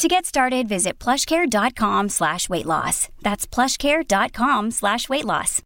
[0.00, 3.10] To get started, visit plushcare.com slash weight loss.
[3.20, 5.60] That's plushcare.com slash weight loss.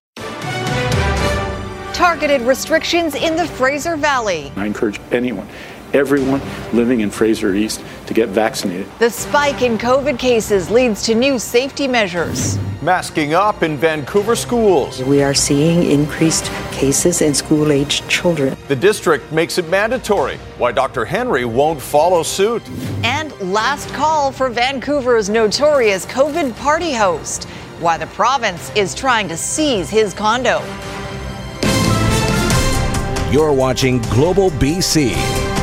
[1.94, 4.50] Targeted restrictions in the Fraser Valley.
[4.56, 5.48] I encourage anyone,
[5.92, 6.40] everyone
[6.72, 8.86] living in Fraser East to get vaccinated.
[8.98, 12.58] The spike in COVID cases leads to new safety measures.
[12.82, 15.02] Masking up in Vancouver schools.
[15.02, 18.56] We are seeing increased cases in school aged children.
[18.68, 20.36] The district makes it mandatory.
[20.58, 21.04] Why Dr.
[21.04, 22.62] Henry won't follow suit.
[23.02, 27.44] And last call for Vancouver's notorious COVID party host.
[27.80, 30.62] Why the province is trying to seize his condo.
[33.32, 35.53] You're watching Global BC.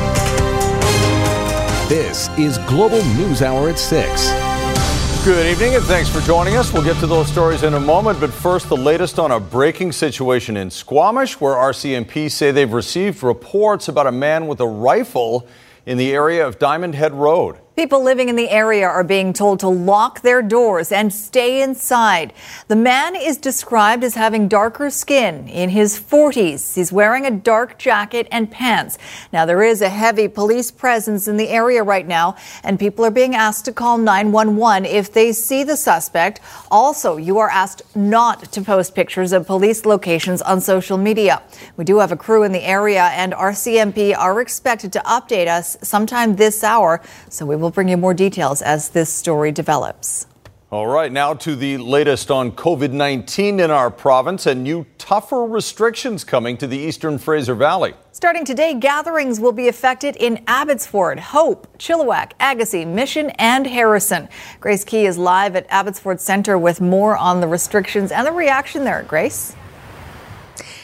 [1.92, 5.26] This is Global News Hour at 6.
[5.26, 6.72] Good evening and thanks for joining us.
[6.72, 9.92] We'll get to those stories in a moment, but first, the latest on a breaking
[9.92, 15.46] situation in Squamish, where RCMP say they've received reports about a man with a rifle
[15.86, 17.58] in the area of Diamond Head Road.
[17.82, 22.32] People living in the area are being told to lock their doors and stay inside.
[22.68, 26.76] The man is described as having darker skin in his 40s.
[26.76, 29.00] He's wearing a dark jacket and pants.
[29.34, 33.10] Now, there is a heavy police presence in the area right now, and people are
[33.10, 36.40] being asked to call 911 if they see the suspect.
[36.70, 41.42] Also, you are asked not to post pictures of police locations on social media.
[41.78, 45.78] We do have a crew in the area, and RCMP are expected to update us
[45.82, 50.28] sometime this hour, so we will bring you more details as this story develops.
[50.72, 55.44] All right, now to the latest on COVID 19 in our province and new tougher
[55.46, 57.94] restrictions coming to the eastern Fraser Valley.
[58.14, 64.30] Starting today, gatherings will be affected in Abbotsford, Hope, Chilliwack, Agassiz, Mission, and Harrison.
[64.62, 68.86] Grace Ke is live at Abbotsford Centre with more on the restrictions and the reaction
[68.86, 69.04] there.
[69.04, 69.54] Grace?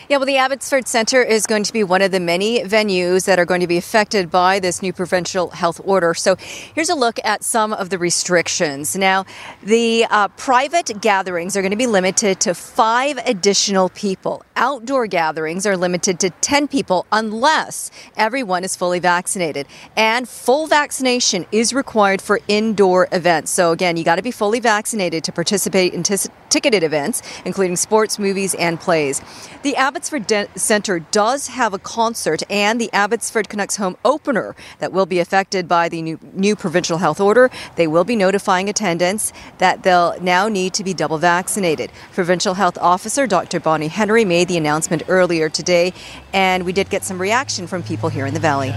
[0.10, 3.40] Yeah, well, the Abbotsford Centre is going to be one of the many venues that
[3.40, 6.14] are going to be affected by this new provincial health order.
[6.14, 8.96] So here's a look at some of the restrictions.
[8.96, 9.26] Now,
[9.62, 14.44] the uh, private gatherings are going to be limited to five additional people.
[14.56, 19.68] Outdoor gatherings are limited to 10 people unless everyone is fully vaccinated.
[19.98, 23.52] And full vaccination is required for indoor events.
[23.52, 26.16] So again, you got to be fully vaccinated to participate in t-
[26.48, 29.22] ticketed events, including sports, movies, and plays.
[29.64, 34.94] The Abbotsford De- Centre does have a concert and the Abbotsford Canucks home opener that
[34.94, 37.50] will be affected by the new, new provincial health order.
[37.78, 41.92] They will be notifying attendants that they'll now need to be double vaccinated.
[42.12, 43.60] Provincial Health Officer Dr.
[43.60, 45.94] Bonnie Henry made the announcement earlier today,
[46.32, 48.76] and we did get some reaction from people here in the Valley.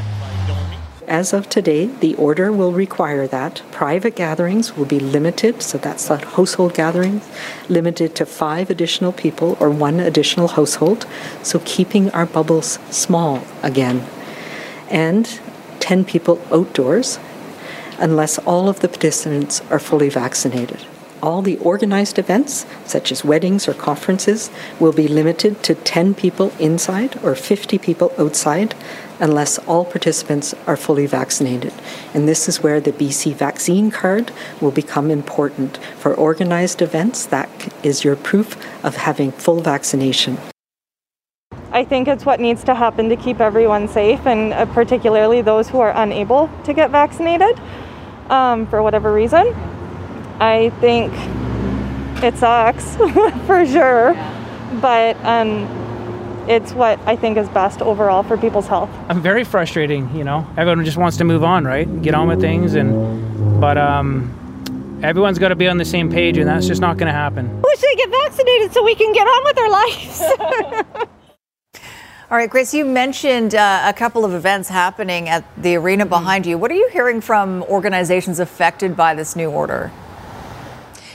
[1.10, 6.06] As of today, the order will require that private gatherings will be limited, so that's
[6.06, 7.28] that household gatherings,
[7.69, 11.09] limited to five additional people or one additional household,
[11.43, 14.06] so keeping our bubbles small again.
[14.88, 15.41] And
[15.81, 17.19] 10 people outdoors,
[17.99, 20.87] unless all of the participants are fully vaccinated.
[21.20, 26.53] All the organized events, such as weddings or conferences, will be limited to 10 people
[26.60, 28.76] inside or 50 people outside
[29.20, 31.72] unless all participants are fully vaccinated.
[32.14, 35.76] And this is where the BC vaccine card will become important.
[35.98, 37.48] For organized events, that
[37.84, 40.38] is your proof of having full vaccination.
[41.72, 45.69] I think it's what needs to happen to keep everyone safe, and uh, particularly those
[45.69, 47.60] who are unable to get vaccinated
[48.28, 49.47] um, for whatever reason.
[50.41, 51.12] I think
[52.25, 52.97] it sucks
[53.47, 54.14] for sure,
[54.81, 55.66] but um,
[56.50, 58.91] it's what I think is best overall for people's health.
[59.09, 60.44] I'm very frustrating, you know.
[60.56, 62.03] Everyone just wants to move on, right?
[62.03, 64.37] Get on with things and but um
[65.05, 67.62] everyone's got to be on the same page and that's just not going to happen.
[67.62, 71.06] We should get vaccinated so we can get on with our lives.
[72.31, 76.46] All right, Grace, you mentioned uh, a couple of events happening at the arena behind
[76.46, 76.58] you.
[76.58, 79.91] What are you hearing from organizations affected by this new order?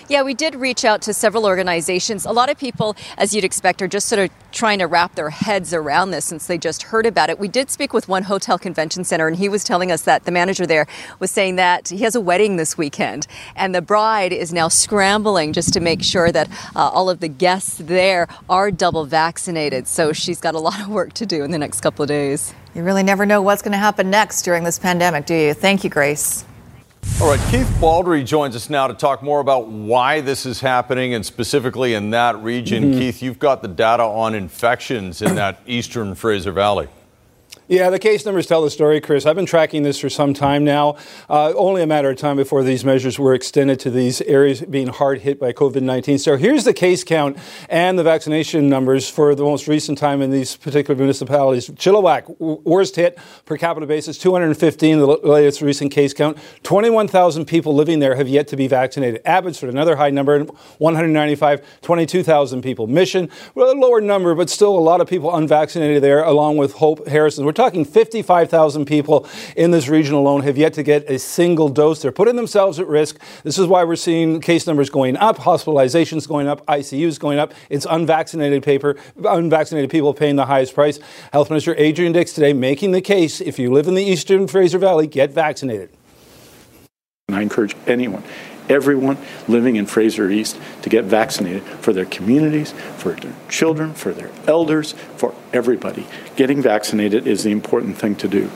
[0.07, 2.27] Yeah, we did reach out to several organizations.
[2.27, 5.31] A lot of people, as you'd expect, are just sort of trying to wrap their
[5.31, 7.39] heads around this since they just heard about it.
[7.39, 10.31] We did speak with one hotel convention center, and he was telling us that the
[10.31, 10.85] manager there
[11.17, 13.25] was saying that he has a wedding this weekend,
[13.55, 17.27] and the bride is now scrambling just to make sure that uh, all of the
[17.27, 19.87] guests there are double vaccinated.
[19.87, 22.53] So she's got a lot of work to do in the next couple of days.
[22.75, 25.53] You really never know what's going to happen next during this pandemic, do you?
[25.55, 26.45] Thank you, Grace.
[27.21, 31.13] All right, Keith Baldry joins us now to talk more about why this is happening
[31.13, 32.83] and specifically in that region.
[32.83, 32.99] Mm-hmm.
[32.99, 36.89] Keith, you've got the data on infections in that eastern Fraser Valley.
[37.67, 39.25] Yeah, the case numbers tell the story, Chris.
[39.25, 40.97] I've been tracking this for some time now.
[41.27, 44.85] Uh, only a matter of time before these measures were extended to these areas being
[44.85, 46.19] hard hit by COVID 19.
[46.19, 50.29] So here's the case count and the vaccination numbers for the most recent time in
[50.29, 51.67] these particular municipalities.
[51.69, 56.37] Chilliwack, worst hit per capita basis, 215, the latest recent case count.
[56.61, 59.21] 21,000 people living there have yet to be vaccinated.
[59.25, 62.85] Abbotsford, another high number, 195, 22,000 people.
[62.85, 66.73] Mission, well, a lower number, but still a lot of people unvaccinated there, along with
[66.73, 67.43] Hope Harrison.
[67.43, 72.01] We're talking 55,000 people in this region alone have yet to get a single dose.
[72.01, 73.19] They're putting themselves at risk.
[73.43, 77.53] This is why we're seeing case numbers going up, hospitalizations going up, ICUs going up.
[77.69, 80.99] It's unvaccinated paper, unvaccinated people paying the highest price.
[81.31, 84.77] Health Minister Adrian Dix today making the case if you live in the eastern Fraser
[84.77, 85.89] Valley, get vaccinated.
[87.27, 88.23] And I encourage anyone
[88.69, 89.17] everyone
[89.47, 94.31] living in Fraser East to get vaccinated for their communities, for their children, for their
[94.47, 96.07] elders, for everybody.
[96.35, 98.49] Getting vaccinated is the important thing to do.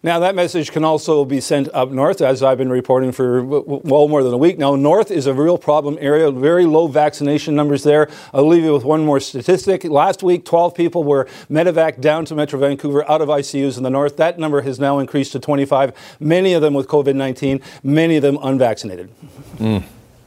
[0.00, 4.06] Now, that message can also be sent up north, as I've been reporting for well
[4.06, 4.76] more than a week now.
[4.76, 8.08] North is a real problem area, very low vaccination numbers there.
[8.32, 9.82] I'll leave you with one more statistic.
[9.82, 13.90] Last week, 12 people were medevac down to Metro Vancouver out of ICUs in the
[13.90, 14.16] north.
[14.18, 18.22] That number has now increased to 25, many of them with COVID 19, many of
[18.22, 19.10] them unvaccinated.
[19.56, 19.82] Mm,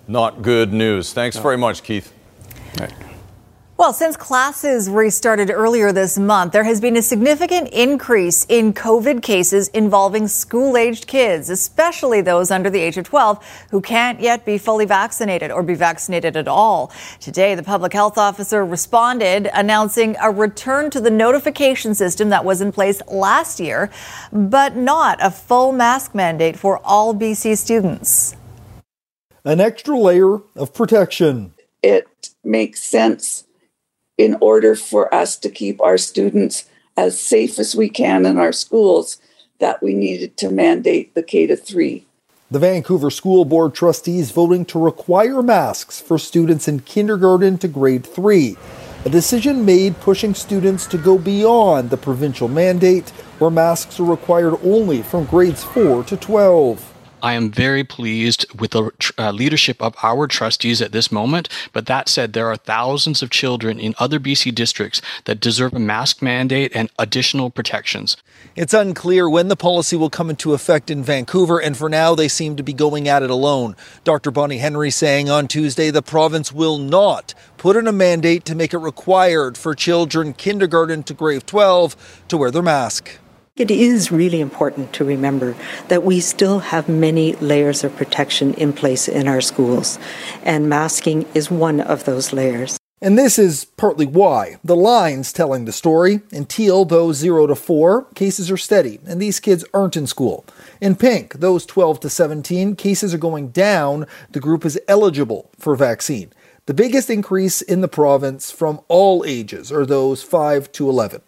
[0.06, 1.14] not good news.
[1.14, 1.44] Thanks no.
[1.44, 2.12] very much, Keith.
[3.82, 9.24] Well, since classes restarted earlier this month, there has been a significant increase in COVID
[9.24, 14.46] cases involving school aged kids, especially those under the age of 12 who can't yet
[14.46, 16.92] be fully vaccinated or be vaccinated at all.
[17.20, 22.62] Today, the public health officer responded, announcing a return to the notification system that was
[22.62, 23.90] in place last year,
[24.32, 28.36] but not a full mask mandate for all BC students.
[29.44, 31.56] An extra layer of protection.
[31.82, 33.46] It makes sense
[34.22, 36.66] in order for us to keep our students
[36.96, 39.18] as safe as we can in our schools
[39.58, 42.06] that we needed to mandate the K to 3.
[42.52, 48.06] The Vancouver School Board trustees voting to require masks for students in kindergarten to grade
[48.06, 48.58] 3.
[49.06, 53.10] A decision made pushing students to go beyond the provincial mandate
[53.40, 56.91] where masks are required only from grades 4 to 12.
[57.22, 61.50] I am very pleased with the uh, leadership of our trustees at this moment.
[61.74, 65.80] But that said, there are thousands of children in other BC districts that deserve a
[65.80, 68.18] mask mandate and additional protections.
[68.56, 72.28] It's unclear when the policy will come into effect in Vancouver, and for now, they
[72.28, 73.76] seem to be going at it alone.
[74.04, 74.32] Dr.
[74.32, 78.74] Bonnie Henry saying on Tuesday the province will not put in a mandate to make
[78.74, 83.21] it required for children kindergarten to grade 12 to wear their mask.
[83.58, 85.56] It is really important to remember
[85.90, 90.00] that we still have many layers of protection in place in our schools,
[90.44, 92.78] and masking is one of those layers.
[93.02, 94.56] And this is partly why.
[94.64, 96.22] The lines telling the story.
[96.32, 100.46] In teal, those 0 to 4, cases are steady, and these kids aren't in school.
[100.80, 104.08] In pink, those 12 to 17, cases are going down.
[104.30, 106.32] The group is eligible for vaccine.
[106.68, 111.22] The biggest increase in the province from all ages are those 5 to 11.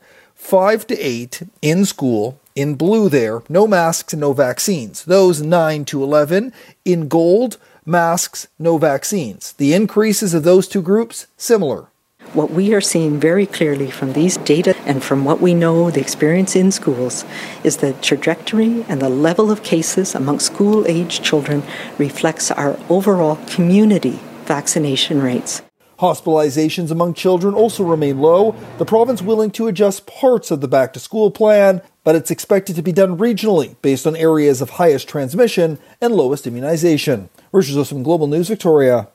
[0.43, 5.05] 5 to 8 in school, in blue there, no masks and no vaccines.
[5.05, 6.51] Those 9 to 11
[6.83, 9.53] in gold, masks, no vaccines.
[9.53, 11.87] The increases of those two groups, similar.
[12.33, 16.01] What we are seeing very clearly from these data and from what we know, the
[16.01, 17.23] experience in schools,
[17.63, 21.63] is the trajectory and the level of cases among school aged children
[21.97, 25.61] reflects our overall community vaccination rates.
[26.03, 28.57] Hospitalizations among children also remain low.
[28.77, 32.75] The province willing to adjust parts of the back to school plan, but it's expected
[32.75, 37.29] to be done regionally based on areas of highest transmission and lowest immunization.
[37.53, 39.07] Richard from Global News, Victoria.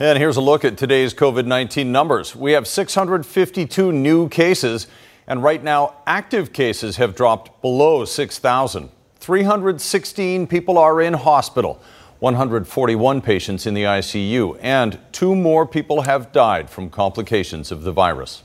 [0.00, 2.34] And here's a look at today's COVID 19 numbers.
[2.34, 4.86] We have 652 new cases,
[5.26, 8.88] and right now, active cases have dropped below 6,000.
[9.18, 11.82] 316 people are in hospital.
[12.20, 17.92] 141 patients in the ICU, and two more people have died from complications of the
[17.92, 18.42] virus.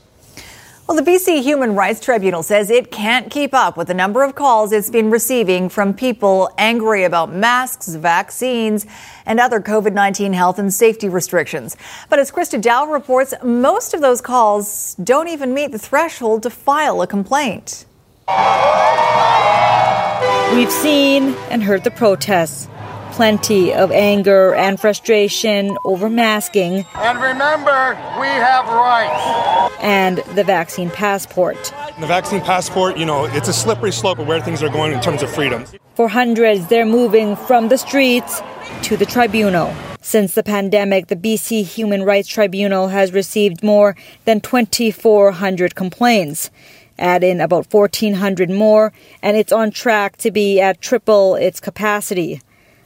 [0.86, 4.34] Well, the BC Human Rights Tribunal says it can't keep up with the number of
[4.34, 8.84] calls it's been receiving from people angry about masks, vaccines,
[9.24, 11.74] and other COVID 19 health and safety restrictions.
[12.10, 16.50] But as Christa Dao reports, most of those calls don't even meet the threshold to
[16.50, 17.86] file a complaint.
[20.54, 22.68] We've seen and heard the protests
[23.14, 26.84] plenty of anger and frustration over masking.
[26.96, 29.74] And remember, we have rights.
[29.80, 31.56] and the vaccine passport.
[32.00, 35.00] The vaccine passport, you know, it's a slippery slope of where things are going in
[35.00, 35.64] terms of freedom.
[35.94, 38.42] For hundreds, they're moving from the streets
[38.82, 39.72] to the tribunal.
[40.00, 43.94] Since the pandemic, the BC Human Rights Tribunal has received more
[44.24, 46.50] than 2,400 complaints.
[46.98, 48.92] Add in about 1,400 more,
[49.22, 52.40] and it's on track to be at triple its capacity.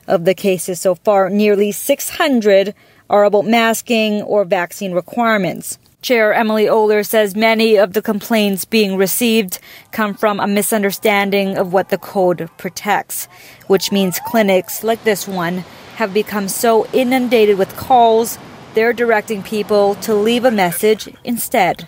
[0.09, 2.75] Of the cases so far, nearly 600
[3.11, 5.79] are about masking or vaccine requirements.
[6.01, 9.59] Chair Emily Ohler says many of the complaints being received
[9.93, 13.29] come from a misunderstanding of what the code protects,
[13.67, 15.59] which means clinics like this one
[15.97, 18.39] have become so inundated with calls,
[18.73, 21.87] they're directing people to leave a message instead.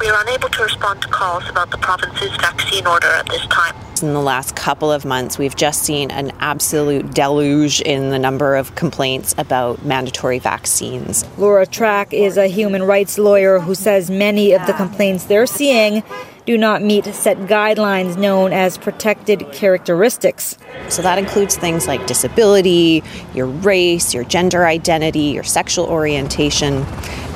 [0.00, 3.76] We are unable to respond to calls about the province's vaccine order at this time.
[4.02, 8.56] In the last couple of months, we've just seen an absolute deluge in the number
[8.56, 11.24] of complaints about mandatory vaccines.
[11.38, 16.02] Laura Track is a human rights lawyer who says many of the complaints they're seeing
[16.46, 20.58] do not meet set guidelines known as protected characteristics.
[20.88, 23.02] So that includes things like disability,
[23.34, 26.84] your race, your gender identity, your sexual orientation.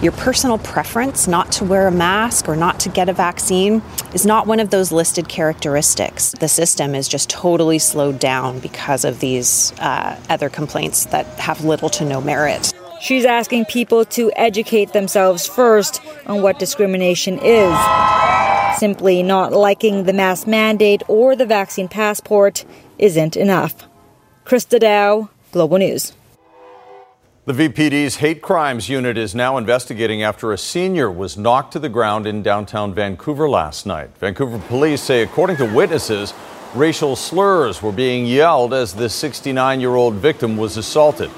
[0.02, 3.82] Your personal preference not to wear a mask or not to get a vaccine
[4.14, 6.32] is not one of those listed characteristics.
[6.38, 11.64] The system is just totally slowed down because of these uh, other complaints that have
[11.64, 12.72] little to no merit.
[13.00, 17.78] She's asking people to educate themselves first on what discrimination is.
[18.78, 22.64] Simply not liking the mask mandate or the vaccine passport
[22.98, 23.86] isn't enough.
[24.44, 26.12] Christa Dao, Global News.
[27.46, 31.88] The VPD's hate crimes unit is now investigating after a senior was knocked to the
[31.88, 34.10] ground in downtown Vancouver last night.
[34.18, 36.34] Vancouver police say, according to witnesses,
[36.74, 41.30] racial slurs were being yelled as the 69 year old victim was assaulted.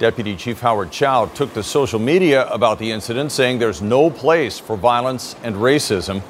[0.00, 4.58] Deputy Chief Howard Chow took to social media about the incident, saying there's no place
[4.58, 6.22] for violence and racism.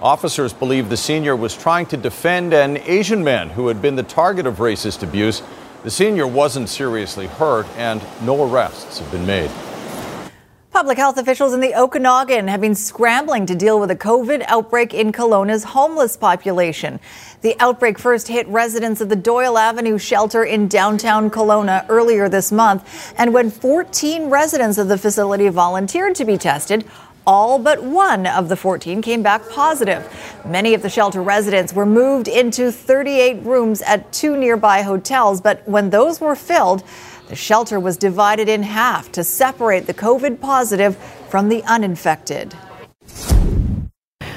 [0.00, 4.02] Officers believe the senior was trying to defend an Asian man who had been the
[4.02, 5.42] target of racist abuse.
[5.84, 9.50] The senior wasn't seriously hurt, and no arrests have been made.
[10.78, 14.94] Public health officials in the Okanagan have been scrambling to deal with a COVID outbreak
[14.94, 17.00] in Kelowna's homeless population.
[17.40, 22.52] The outbreak first hit residents of the Doyle Avenue shelter in downtown Kelowna earlier this
[22.52, 23.12] month.
[23.18, 26.84] And when 14 residents of the facility volunteered to be tested,
[27.26, 30.06] all but one of the 14 came back positive.
[30.46, 35.68] Many of the shelter residents were moved into 38 rooms at two nearby hotels, but
[35.68, 36.84] when those were filled,
[37.28, 40.96] the shelter was divided in half to separate the COVID positive
[41.28, 42.54] from the uninfected.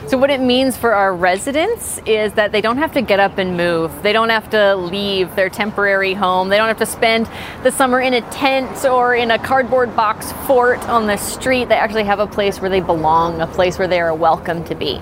[0.08, 3.38] So, what it means for our residents is that they don't have to get up
[3.38, 4.04] and move.
[4.04, 6.50] They don't have to leave their temporary home.
[6.50, 7.30] They don't have to spend
[7.64, 11.70] the summer in a tent or in a cardboard box fort on the street.
[11.70, 14.76] They actually have a place where they belong, a place where they are welcome to
[14.76, 15.02] be.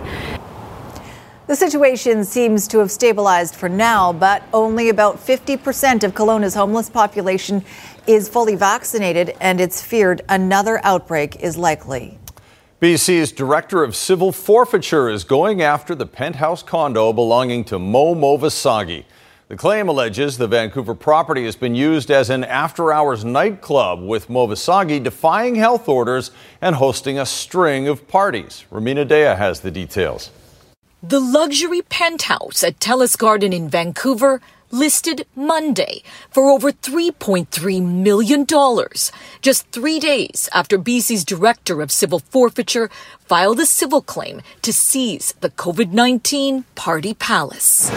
[1.49, 6.91] The situation seems to have stabilized for now, but only about 50% of Kelowna's homeless
[6.91, 7.65] population
[8.05, 12.19] is fully vaccinated, and it's feared another outbreak is likely.
[12.79, 19.05] BC's Director of Civil Forfeiture is going after the penthouse condo belonging to Mo Movassaghi.
[19.47, 24.27] The claim alleges the Vancouver property has been used as an after hours nightclub, with
[24.27, 26.29] Movassaghi defying health orders
[26.61, 28.65] and hosting a string of parties.
[28.71, 30.29] Rumina Daya has the details.
[31.01, 38.45] The luxury penthouse at Telus Garden in Vancouver listed Monday for over $3.3 million,
[39.41, 42.89] just three days after BC's Director of Civil Forfeiture
[43.21, 47.89] filed a civil claim to seize the COVID 19 Party Palace.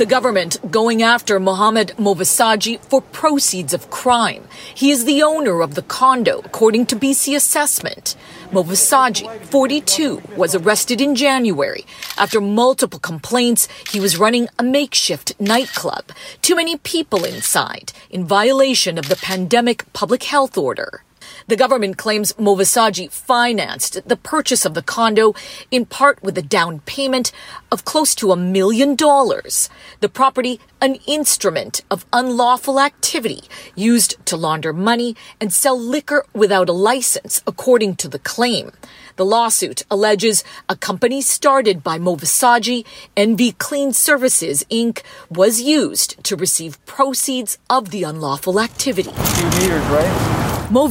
[0.00, 4.44] The government going after Mohammed Movassaghi for proceeds of crime.
[4.74, 8.16] He is the owner of the condo, according to BC Assessment.
[8.50, 11.84] Movassaghi, 42, was arrested in January
[12.16, 16.06] after multiple complaints he was running a makeshift nightclub.
[16.40, 21.02] Too many people inside, in violation of the pandemic public health order.
[21.50, 25.34] The government claims Movassaghi financed the purchase of the condo
[25.72, 27.32] in part with a down payment
[27.72, 29.68] of close to a million dollars.
[29.98, 33.42] The property, an instrument of unlawful activity
[33.74, 38.70] used to launder money and sell liquor without a license, according to the claim.
[39.16, 46.36] The lawsuit alleges a company started by Movassaghi, NV Clean Services Inc., was used to
[46.36, 49.10] receive proceeds of the unlawful activity.
[49.10, 50.49] Two meters, right?
[50.72, 50.86] Mo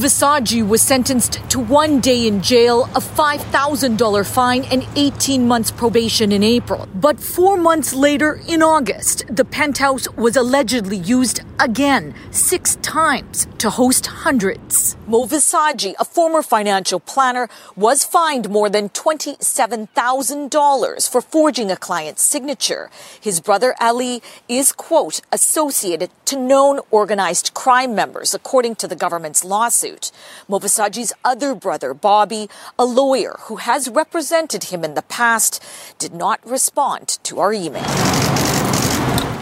[0.62, 6.42] was sentenced to one day in jail, a $5,000 fine, and 18 months probation in
[6.42, 6.86] April.
[6.94, 13.70] But four months later, in August, the penthouse was allegedly used again, six times, to
[13.70, 14.98] host hundreds.
[15.06, 22.90] Mo a former financial planner, was fined more than $27,000 for forging a client's signature.
[23.18, 29.42] His brother Ali is, quote, associated to known organized crime members, according to the government's
[29.70, 30.10] lawsuit.
[30.48, 35.62] movassaghi's other brother, Bobby, a lawyer who has represented him in the past,
[35.96, 37.86] did not respond to our email.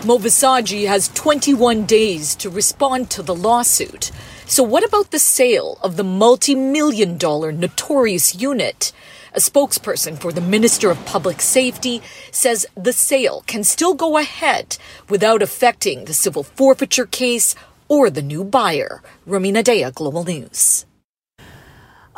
[0.05, 4.11] Mo has 21 days to respond to the lawsuit.
[4.45, 8.93] So, what about the sale of the multi million dollar notorious unit?
[9.35, 12.01] A spokesperson for the Minister of Public Safety
[12.33, 17.55] says the sale can still go ahead without affecting the civil forfeiture case
[17.89, 19.03] or the new buyer.
[19.27, 20.85] Rumina Daya, Global News.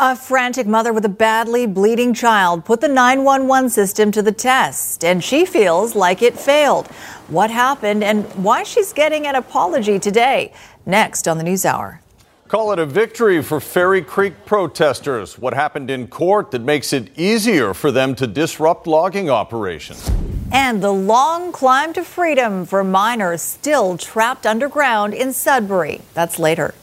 [0.02, 5.04] A frantic mother with a badly bleeding child put the 911 system to the test,
[5.04, 6.86] and she feels like it failed.
[7.28, 10.54] What happened and why she's getting an apology today?
[10.86, 12.00] Next on the News Hour.
[12.48, 15.38] Call it a victory for Fairy Creek protesters.
[15.38, 20.10] What happened in court that makes it easier for them to disrupt logging operations?
[20.52, 26.00] And the long climb to freedom for miners still trapped underground in Sudbury.
[26.14, 26.75] That's later.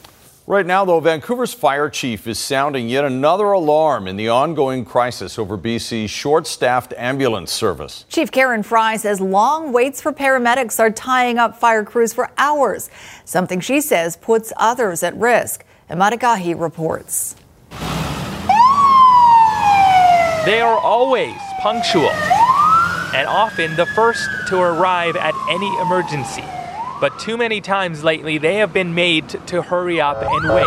[0.46, 5.38] Right now, though, Vancouver's fire chief is sounding yet another alarm in the ongoing crisis
[5.38, 8.06] over BC's short staffed ambulance service.
[8.08, 12.88] Chief Karen Fry says long waits for paramedics are tying up fire crews for hours,
[13.26, 15.66] something she says puts others at risk.
[15.90, 17.36] Emad Agahi reports.
[20.46, 22.10] They are always punctual
[23.14, 26.44] and often the first to arrive at any emergency.
[27.00, 30.66] But too many times lately, they have been made to hurry up and wait.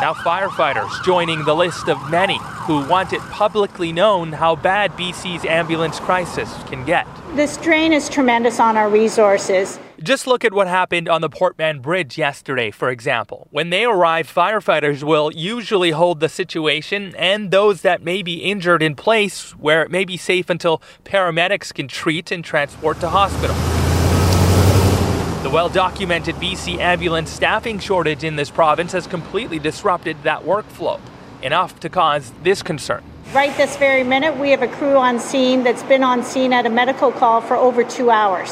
[0.00, 5.44] Now, firefighters joining the list of many who want it publicly known how bad BC's
[5.44, 7.06] ambulance crisis can get.
[7.36, 9.78] The strain is tremendous on our resources.
[10.02, 13.48] Just look at what happened on the Port Mann Bridge yesterday, for example.
[13.50, 18.82] When they arrive, firefighters will usually hold the situation and those that may be injured
[18.82, 23.54] in place where it may be safe until paramedics can treat and transport to hospital.
[25.42, 30.98] The well documented BC ambulance staffing shortage in this province has completely disrupted that workflow,
[31.42, 33.04] enough to cause this concern.
[33.34, 36.64] Right this very minute, we have a crew on scene that's been on scene at
[36.64, 38.50] a medical call for over two hours.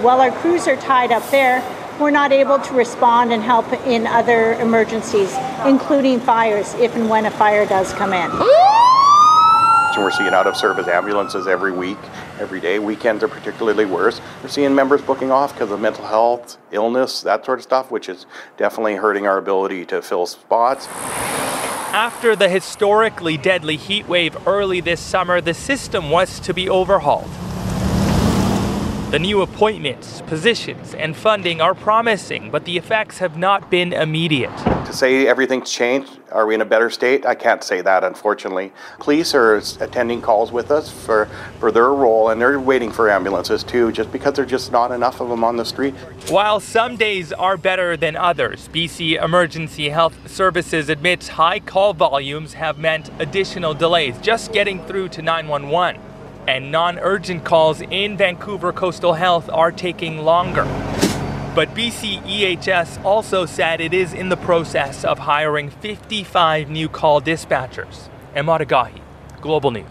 [0.00, 1.60] While our crews are tied up there,
[1.98, 7.26] we're not able to respond and help in other emergencies, including fires, if and when
[7.26, 8.30] a fire does come in.
[9.98, 11.98] We're seeing out of service ambulances every week,
[12.38, 12.78] every day.
[12.78, 14.20] Weekends are particularly worse.
[14.40, 18.08] We're seeing members booking off because of mental health, illness, that sort of stuff, which
[18.08, 18.24] is
[18.56, 20.86] definitely hurting our ability to fill spots.
[21.90, 27.28] After the historically deadly heat wave early this summer, the system was to be overhauled.
[29.10, 34.54] The new appointments, positions, and funding are promising, but the effects have not been immediate.
[34.84, 37.24] To say everything's changed, are we in a better state?
[37.24, 38.70] I can't say that, unfortunately.
[39.00, 41.24] Police are attending calls with us for,
[41.58, 45.22] for their role, and they're waiting for ambulances too, just because there's just not enough
[45.22, 45.94] of them on the street.
[46.28, 52.52] While some days are better than others, BC Emergency Health Services admits high call volumes
[52.52, 56.07] have meant additional delays just getting through to 911
[56.48, 60.64] and non urgent calls in Vancouver Coastal Health are taking longer.
[61.54, 67.20] But BC EHS also said it is in the process of hiring 55 new call
[67.20, 68.08] dispatchers.
[68.34, 69.02] Emad Agahi,
[69.42, 69.90] Global News.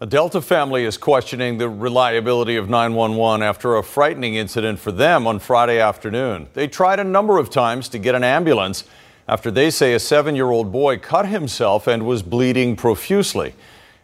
[0.00, 5.26] A Delta family is questioning the reliability of 911 after a frightening incident for them
[5.26, 6.48] on Friday afternoon.
[6.54, 8.84] They tried a number of times to get an ambulance
[9.26, 13.54] after they say a seven year old boy cut himself and was bleeding profusely.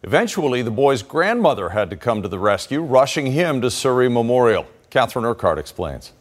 [0.02, 4.66] Eventually, the boy's grandmother had to come to the rescue, rushing him to Surrey Memorial.
[4.90, 6.12] Catherine Urquhart explains.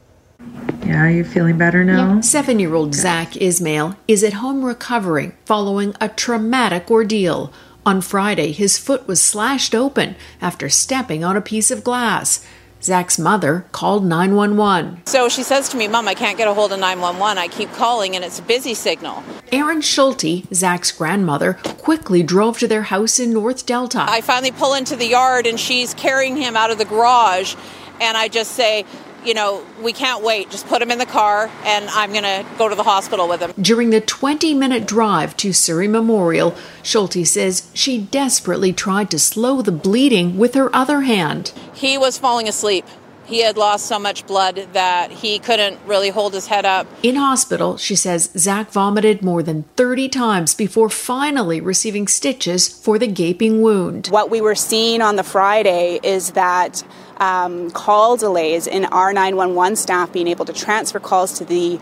[0.85, 2.15] Yeah, are you feeling better now?
[2.15, 2.21] Yeah.
[2.21, 7.51] Seven year old Zach Ismail is at home recovering following a traumatic ordeal.
[7.85, 12.45] On Friday, his foot was slashed open after stepping on a piece of glass.
[12.81, 15.01] Zach's mother called 911.
[15.05, 17.37] So she says to me, Mom, I can't get a hold of 911.
[17.37, 19.23] I keep calling and it's a busy signal.
[19.51, 24.05] Erin Schulte, Zach's grandmother, quickly drove to their house in North Delta.
[24.07, 27.55] I finally pull into the yard and she's carrying him out of the garage.
[27.99, 28.85] And I just say,
[29.27, 30.49] you know, we can't wait.
[30.49, 33.41] Just put him in the car and I'm going to go to the hospital with
[33.41, 33.53] him.
[33.61, 39.61] During the 20 minute drive to Surrey Memorial, Schulte says she desperately tried to slow
[39.61, 41.51] the bleeding with her other hand.
[41.73, 42.85] He was falling asleep
[43.27, 46.87] He had lost so much blood that he couldn't really hold his head up.
[47.03, 52.97] In hospital, she says Zach vomited more than 30 times before finally receiving stitches for
[52.97, 54.07] the gaping wound.
[54.07, 56.85] What we were seeing on the Friday is that
[57.19, 61.79] um, call delays in our 911 staff being able to transfer calls to the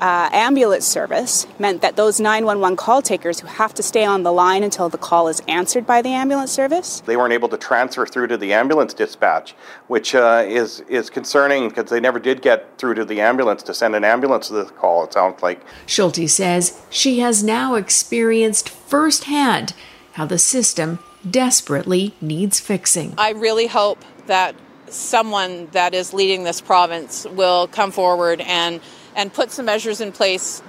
[0.00, 4.32] uh, ambulance service meant that those 911 call takers who have to stay on the
[4.32, 7.00] line until the call is answered by the ambulance service.
[7.00, 9.54] They weren't able to transfer through to the ambulance dispatch,
[9.88, 13.74] which uh, is is concerning because they never did get through to the ambulance to
[13.74, 15.04] send an ambulance to the call.
[15.04, 19.72] It sounds like Schulte says she has now experienced firsthand
[20.12, 23.14] how the system desperately needs fixing.
[23.18, 24.54] I really hope that
[24.88, 28.80] someone that is leading this province will come forward and
[29.14, 30.62] and put some measures in place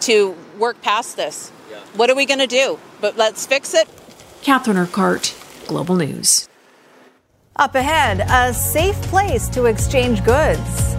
[0.00, 1.52] to work past this.
[1.70, 1.78] Yeah.
[1.94, 2.78] What are we going to do?
[3.00, 3.86] But let's fix it.
[4.42, 5.34] Catherine Urquhart,
[5.66, 6.48] Global News.
[7.56, 10.94] Up ahead, a safe place to exchange goods.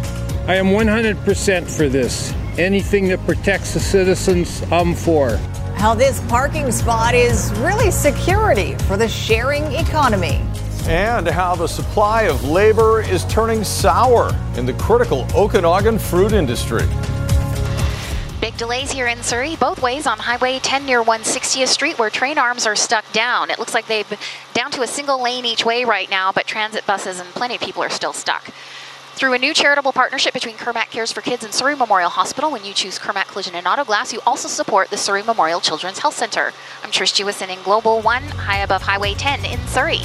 [0.48, 2.34] I am 100% for this.
[2.58, 5.38] Anything that protects the citizens, I'm for.
[5.76, 10.42] How this parking spot is really security for the sharing economy
[10.88, 16.84] and how the supply of labor is turning sour in the critical Okanagan fruit industry.
[18.40, 22.38] Big delays here in Surrey, both ways on Highway 10 near 160th Street, where train
[22.38, 23.50] arms are stuck down.
[23.50, 24.08] It looks like they've
[24.54, 27.62] down to a single lane each way right now, but transit buses and plenty of
[27.62, 28.54] people are still stuck.
[29.16, 32.64] Through a new charitable partnership between Kermac Cares for Kids and Surrey Memorial Hospital, when
[32.64, 36.16] you choose Kermac Collision and Auto Glass, you also support the Surrey Memorial Children's Health
[36.16, 36.54] Center.
[36.84, 40.02] I'm Trish Jewison in Global One, high above Highway 10 in Surrey.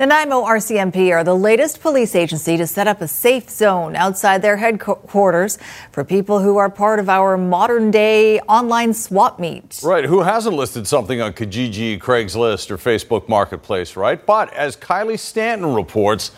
[0.00, 4.40] Nanaimo oh RCMP are the latest police agency to set up a safe zone outside
[4.40, 5.58] their headquarters
[5.92, 9.78] for people who are part of our modern day online swap meet.
[9.84, 10.06] Right.
[10.06, 14.24] Who hasn't listed something on Kijiji, Craigslist, or Facebook Marketplace, right?
[14.24, 16.30] But as Kylie Stanton reports,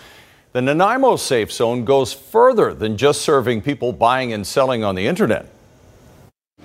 [0.51, 5.07] the Nanaimo Safe Zone goes further than just serving people buying and selling on the
[5.07, 5.47] internet.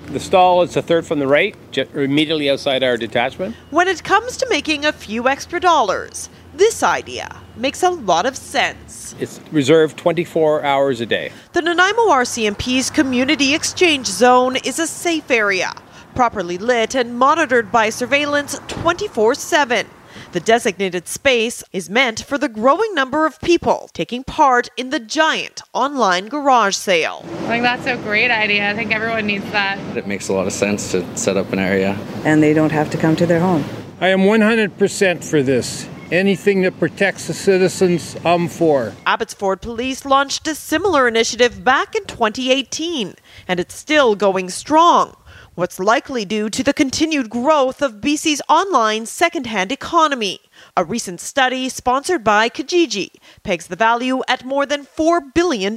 [0.07, 1.55] The stall is a third from the right,
[1.93, 3.55] immediately outside our detachment.
[3.69, 8.35] When it comes to making a few extra dollars, this idea makes a lot of
[8.35, 9.15] sense.
[9.19, 11.31] It's reserved 24 hours a day.
[11.53, 15.73] The Nanaimo RCMP's Community Exchange Zone is a safe area,
[16.15, 19.87] properly lit and monitored by surveillance 24 7.
[20.31, 24.99] The designated space is meant for the growing number of people taking part in the
[24.99, 27.21] giant online garage sale.
[27.23, 28.69] I think that's a great idea.
[28.69, 29.79] I think everyone needs that.
[29.95, 31.97] It makes a lot of sense to set up an area.
[32.25, 33.63] And they don't have to come to their home.
[34.01, 35.87] I am 100% for this.
[36.11, 38.93] Anything that protects the citizens, I'm for.
[39.05, 43.15] Abbotsford Police launched a similar initiative back in 2018,
[43.45, 45.17] and it's still going strong.
[45.55, 50.39] What's likely due to the continued growth of BC's online secondhand economy.
[50.77, 53.09] A recent study sponsored by Kijiji
[53.43, 55.75] pegs the value at more than $4 billion,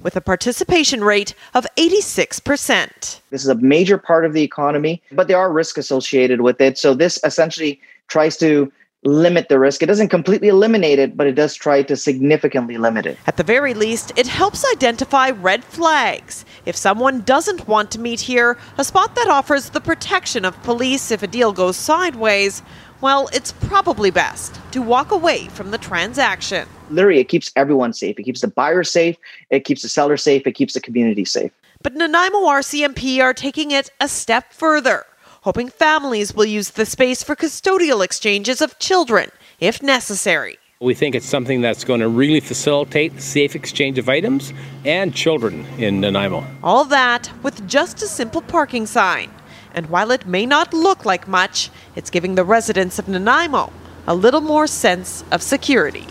[0.00, 3.20] with a participation rate of 86%.
[3.30, 6.78] This is a major part of the economy, but there are risks associated with it.
[6.78, 8.72] So, this essentially tries to
[9.04, 9.82] limit the risk.
[9.82, 13.18] It doesn't completely eliminate it, but it does try to significantly limit it.
[13.26, 16.44] At the very least, it helps identify red flags.
[16.64, 21.10] If someone doesn't want to meet here, a spot that offers the protection of police
[21.10, 22.62] if a deal goes sideways,
[23.00, 26.66] well, it's probably best to walk away from the transaction.
[26.90, 28.18] Literally, it keeps everyone safe.
[28.18, 29.16] It keeps the buyer safe,
[29.50, 31.52] it keeps the seller safe, it keeps the community safe.
[31.82, 35.04] But Nanaimo RCMP are taking it a step further
[35.46, 39.30] hoping families will use the space for custodial exchanges of children
[39.60, 40.58] if necessary.
[40.80, 44.52] We think it's something that's going to really facilitate safe exchange of items
[44.84, 46.44] and children in Nanaimo.
[46.64, 49.30] All that with just a simple parking sign.
[49.72, 53.72] And while it may not look like much, it's giving the residents of Nanaimo
[54.08, 56.06] a little more sense of security.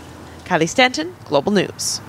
[0.46, 2.00] Kylie Stanton, Global News.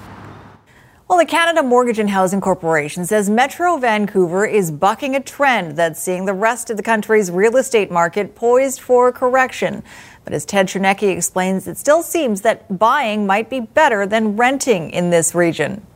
[1.09, 6.01] Well, the Canada Mortgage and Housing Corporation says Metro Vancouver is bucking a trend that's
[6.01, 9.83] seeing the rest of the country's real estate market poised for correction.
[10.25, 14.89] But as Ted Chernecki explains, it still seems that buying might be better than renting
[14.89, 15.87] in this region.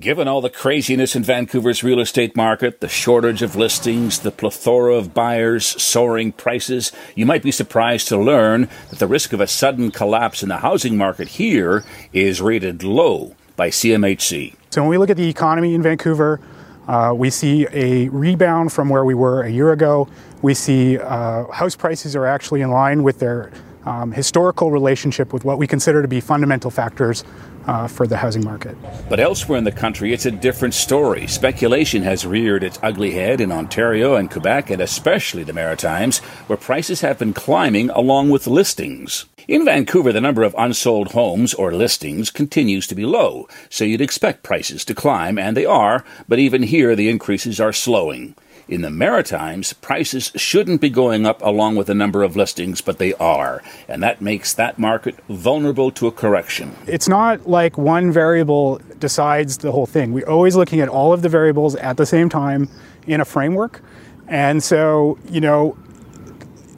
[0.00, 4.94] Given all the craziness in Vancouver's real estate market, the shortage of listings, the plethora
[4.94, 9.46] of buyers, soaring prices, you might be surprised to learn that the risk of a
[9.46, 14.54] sudden collapse in the housing market here is rated low by CMHC.
[14.70, 16.40] So when we look at the economy in Vancouver,
[16.86, 20.08] uh, we see a rebound from where we were a year ago.
[20.42, 23.50] We see uh, house prices are actually in line with their
[23.84, 27.24] um, historical relationship with what we consider to be fundamental factors
[27.66, 28.76] uh, for the housing market.
[29.08, 31.26] But elsewhere in the country, it's a different story.
[31.26, 36.56] Speculation has reared its ugly head in Ontario and Quebec, and especially the Maritimes, where
[36.56, 39.26] prices have been climbing along with listings.
[39.48, 44.00] In Vancouver, the number of unsold homes or listings continues to be low, so you'd
[44.00, 48.34] expect prices to climb, and they are, but even here the increases are slowing.
[48.66, 52.98] In the Maritimes, prices shouldn't be going up along with the number of listings, but
[52.98, 56.74] they are, and that makes that market vulnerable to a correction.
[56.88, 60.12] It's not like one variable decides the whole thing.
[60.12, 62.68] We're always looking at all of the variables at the same time
[63.06, 63.80] in a framework.
[64.26, 65.76] And so, you know,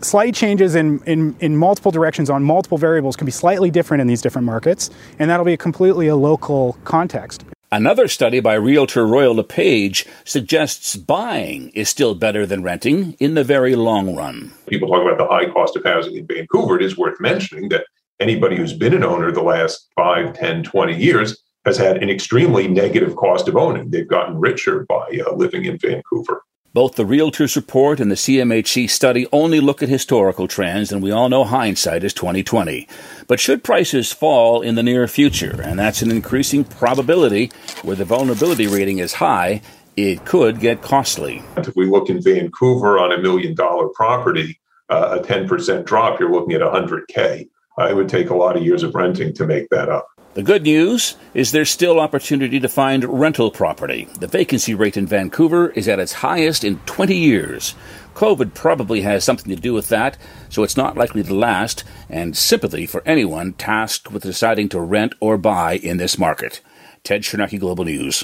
[0.02, 4.06] slight changes in, in, in multiple directions on multiple variables can be slightly different in
[4.06, 7.44] these different markets, and that'll be a completely a local context.
[7.70, 13.44] Another study by realtor Royal LePage suggests buying is still better than renting in the
[13.44, 14.52] very long run.
[14.68, 16.76] People talk about the high cost of housing in Vancouver.
[16.76, 17.84] It is worth mentioning that
[18.20, 22.68] anybody who's been an owner the last 5, 10, 20 years has had an extremely
[22.68, 23.90] negative cost of owning.
[23.90, 26.42] They've gotten richer by uh, living in Vancouver.
[26.78, 31.10] Both the Realtors Report and the CMHC study only look at historical trends, and we
[31.10, 32.86] all know hindsight is 2020.
[33.26, 37.50] But should prices fall in the near future, and that's an increasing probability
[37.82, 39.60] where the vulnerability rating is high,
[39.96, 41.42] it could get costly.
[41.56, 46.30] If we look in Vancouver on a million dollar property, uh, a 10% drop, you're
[46.30, 47.48] looking at 100K.
[47.76, 50.06] Uh, it would take a lot of years of renting to make that up.
[50.38, 54.06] The good news is there's still opportunity to find rental property.
[54.20, 57.74] The vacancy rate in Vancouver is at its highest in 20 years.
[58.14, 60.16] COVID probably has something to do with that,
[60.48, 65.12] so it's not likely to last, and sympathy for anyone tasked with deciding to rent
[65.18, 66.60] or buy in this market.
[67.02, 68.22] Ted Chernecki, Global News.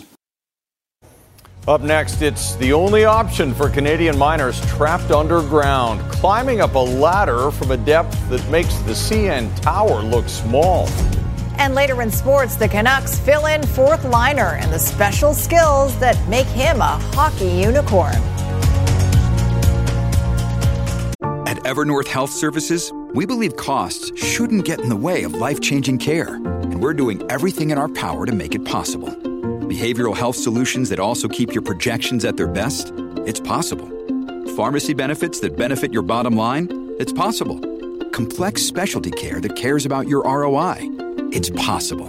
[1.67, 7.51] Up next, it's the only option for Canadian miners trapped underground, climbing up a ladder
[7.51, 10.89] from a depth that makes the CN Tower look small.
[11.59, 16.17] And later in sports, the Canucks fill in fourth liner and the special skills that
[16.29, 18.15] make him a hockey unicorn.
[21.47, 25.99] At Evernorth Health Services, we believe costs shouldn't get in the way of life changing
[25.99, 29.09] care, and we're doing everything in our power to make it possible.
[29.09, 32.93] Behavioral health solutions that also keep your projections at their best?
[33.27, 33.89] It's possible.
[34.57, 36.95] Pharmacy benefits that benefit your bottom line?
[36.99, 37.59] It's possible.
[38.11, 41.04] Complex specialty care that cares about your ROI?
[41.35, 42.07] It's possible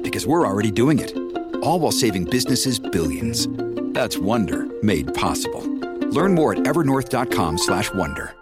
[0.00, 1.14] because we're already doing it,
[1.62, 3.46] all while saving businesses billions.
[3.92, 5.60] That's Wonder made possible.
[6.08, 8.34] Learn more at evernorth.com/wonder.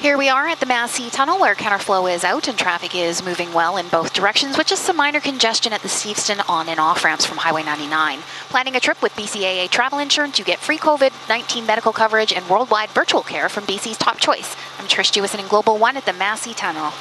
[0.00, 3.52] Here we are at the Massey Tunnel where counterflow is out and traffic is moving
[3.52, 7.04] well in both directions with just some minor congestion at the Steveston on and off
[7.04, 8.20] ramps from Highway 99.
[8.48, 12.88] Planning a trip with BCAA Travel Insurance, you get free COVID-19 medical coverage and worldwide
[12.90, 14.56] virtual care from BC's top choice.
[14.78, 16.92] I'm Trish Jewison in Global One at the Massey Tunnel.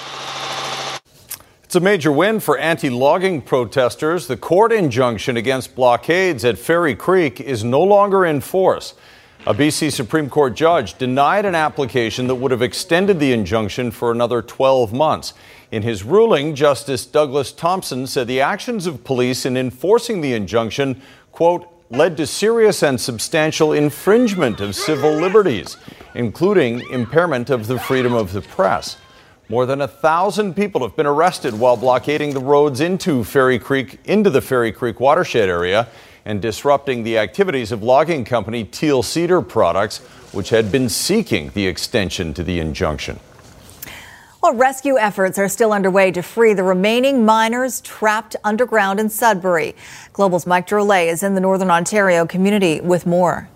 [1.73, 4.27] It's a major win for anti logging protesters.
[4.27, 8.93] The court injunction against blockades at Fairy Creek is no longer in force.
[9.47, 14.11] A BC Supreme Court judge denied an application that would have extended the injunction for
[14.11, 15.33] another 12 months.
[15.71, 21.01] In his ruling, Justice Douglas Thompson said the actions of police in enforcing the injunction,
[21.31, 25.77] quote, led to serious and substantial infringement of civil liberties,
[26.13, 28.97] including impairment of the freedom of the press.
[29.53, 33.99] More than a thousand people have been arrested while blockading the roads into Fairy Creek,
[34.05, 35.87] into the Fairy Creek watershed area,
[36.25, 39.99] and disrupting the activities of logging company Teal Cedar Products,
[40.31, 43.19] which had been seeking the extension to the injunction.
[44.41, 49.75] Well, rescue efforts are still underway to free the remaining miners trapped underground in Sudbury.
[50.13, 53.49] Global's Mike Drolet is in the Northern Ontario community with more.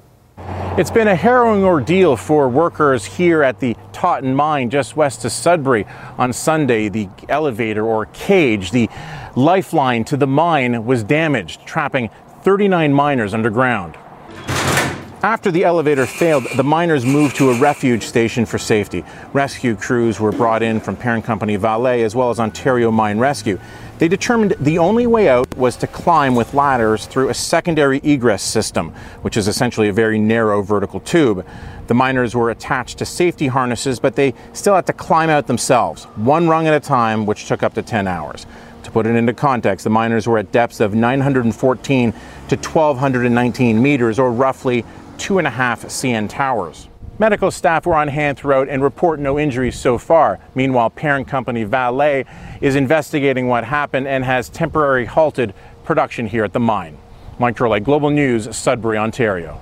[0.78, 5.32] It's been a harrowing ordeal for workers here at the Totten mine just west of
[5.32, 5.88] Sudbury.
[6.20, 8.88] On Sunday, the elevator or cage, the
[9.36, 12.12] lifeline to the mine, was damaged, trapping
[12.44, 13.98] 39 miners underground.
[15.24, 19.04] After the elevator failed, the miners moved to a refuge station for safety.
[19.34, 23.60] Rescue crews were brought in from parent company Vale as well as Ontario Mine Rescue.
[24.00, 28.44] They determined the only way out was to climb with ladders through a secondary egress
[28.44, 28.92] system,
[29.24, 31.44] which is essentially a very narrow vertical tube.
[31.88, 36.04] The miners were attached to safety harnesses, but they still had to climb out themselves,
[36.16, 38.46] one rung at a time, which took up to 10 hours.
[38.84, 44.20] To put it into context, the miners were at depths of 914 to 1219 meters,
[44.20, 44.86] or roughly
[45.18, 46.88] two and a half CN towers.
[47.20, 50.40] Medical staff were on hand throughout and report no injuries so far.
[50.54, 52.24] Meanwhile, parent company Vale
[52.62, 56.96] is investigating what happened and has temporarily halted production here at the mine.
[57.40, 59.62] Mike Drolet, Global News, Sudbury, Ontario.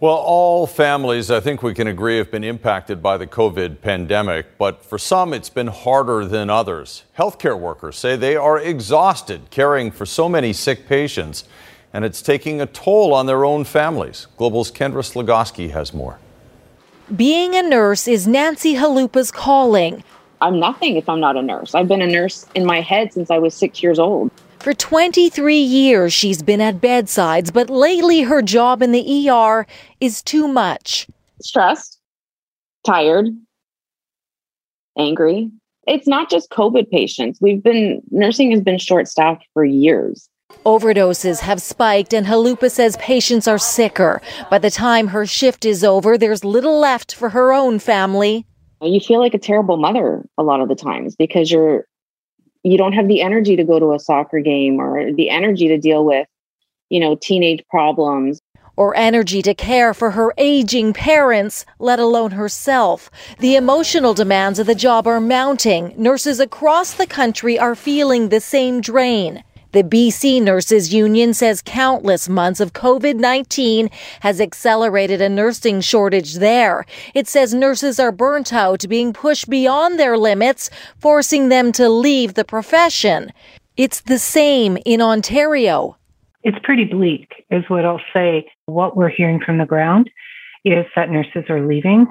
[0.00, 4.58] Well, all families, I think we can agree, have been impacted by the COVID pandemic,
[4.58, 7.04] but for some, it's been harder than others.
[7.18, 11.44] Healthcare workers say they are exhausted caring for so many sick patients
[11.92, 14.26] and it's taking a toll on their own families.
[14.36, 16.18] Global's Kendra Slugoski has more.
[17.14, 20.04] Being a nurse is Nancy Halupa's calling.
[20.40, 21.74] I'm nothing if I'm not a nurse.
[21.74, 24.30] I've been a nurse in my head since I was six years old.
[24.60, 29.66] For 23 years, she's been at bedsides, but lately her job in the ER
[30.00, 31.08] is too much.
[31.40, 31.98] Stressed,
[32.84, 33.28] tired,
[34.98, 35.50] angry.
[35.86, 37.40] It's not just COVID patients.
[37.40, 40.28] We've been, nursing has been short staffed for years.
[40.64, 44.20] Overdoses have spiked, and Halupa says patients are sicker.
[44.50, 48.46] By the time her shift is over, there's little left for her own family.
[48.82, 51.86] You feel like a terrible mother a lot of the times because you're
[52.62, 55.78] you don't have the energy to go to a soccer game or the energy to
[55.78, 56.28] deal with,
[56.90, 58.40] you know, teenage problems
[58.76, 63.10] or energy to care for her aging parents, let alone herself.
[63.38, 65.94] The emotional demands of the job are mounting.
[65.96, 69.42] Nurses across the country are feeling the same drain.
[69.72, 73.88] The BC Nurses Union says countless months of COVID 19
[74.20, 76.84] has accelerated a nursing shortage there.
[77.14, 82.34] It says nurses are burnt out, being pushed beyond their limits, forcing them to leave
[82.34, 83.32] the profession.
[83.76, 85.96] It's the same in Ontario.
[86.42, 88.50] It's pretty bleak, is what I'll say.
[88.66, 90.10] What we're hearing from the ground
[90.64, 92.06] is that nurses are leaving.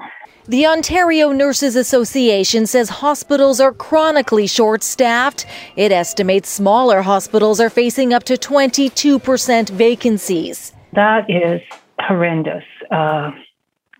[0.48, 5.44] The Ontario Nurses Association says hospitals are chronically short staffed.
[5.76, 10.72] It estimates smaller hospitals are facing up to 22% vacancies.
[10.94, 11.60] That is
[12.00, 12.64] horrendous.
[12.90, 13.32] Uh,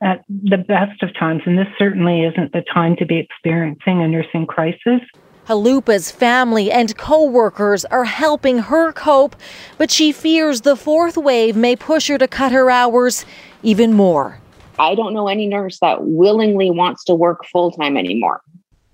[0.03, 4.09] at the best of times, and this certainly isn't the time to be experiencing a
[4.09, 5.03] nursing crisis.
[5.45, 9.37] Halupa's family and co-workers are helping her cope,
[9.77, 13.27] but she fears the fourth wave may push her to cut her hours
[13.63, 14.40] even more.
[14.81, 18.41] I don't know any nurse that willingly wants to work full time anymore.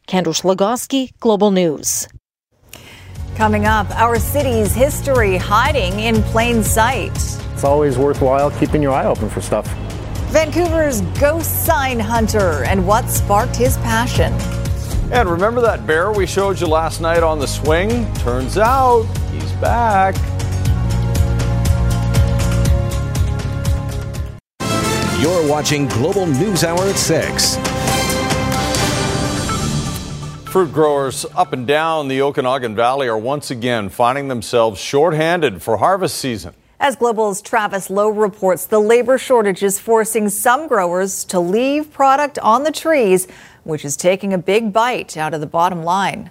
[0.08, 2.08] Kendra Slugoski, Global News.
[3.36, 7.12] Coming up, our city's history hiding in plain sight.
[7.52, 9.66] It's always worthwhile keeping your eye open for stuff.
[10.32, 14.32] Vancouver's ghost sign hunter and what sparked his passion.
[15.12, 18.12] And remember that bear we showed you last night on the swing?
[18.14, 20.16] Turns out he's back.
[25.20, 27.56] You're watching Global News Hour at 6.
[30.50, 35.78] Fruit growers up and down the Okanagan Valley are once again finding themselves shorthanded for
[35.78, 36.52] harvest season.
[36.78, 42.38] As Global's Travis Lowe reports, the labor shortage is forcing some growers to leave product
[42.40, 43.26] on the trees,
[43.64, 46.28] which is taking a big bite out of the bottom line.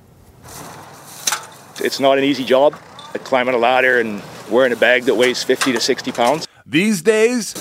[1.80, 2.76] It's not an easy job,
[3.24, 4.21] climbing a ladder and
[4.52, 6.48] wearing a bag that weighs 50 to 60 pounds.
[6.67, 7.54] These days,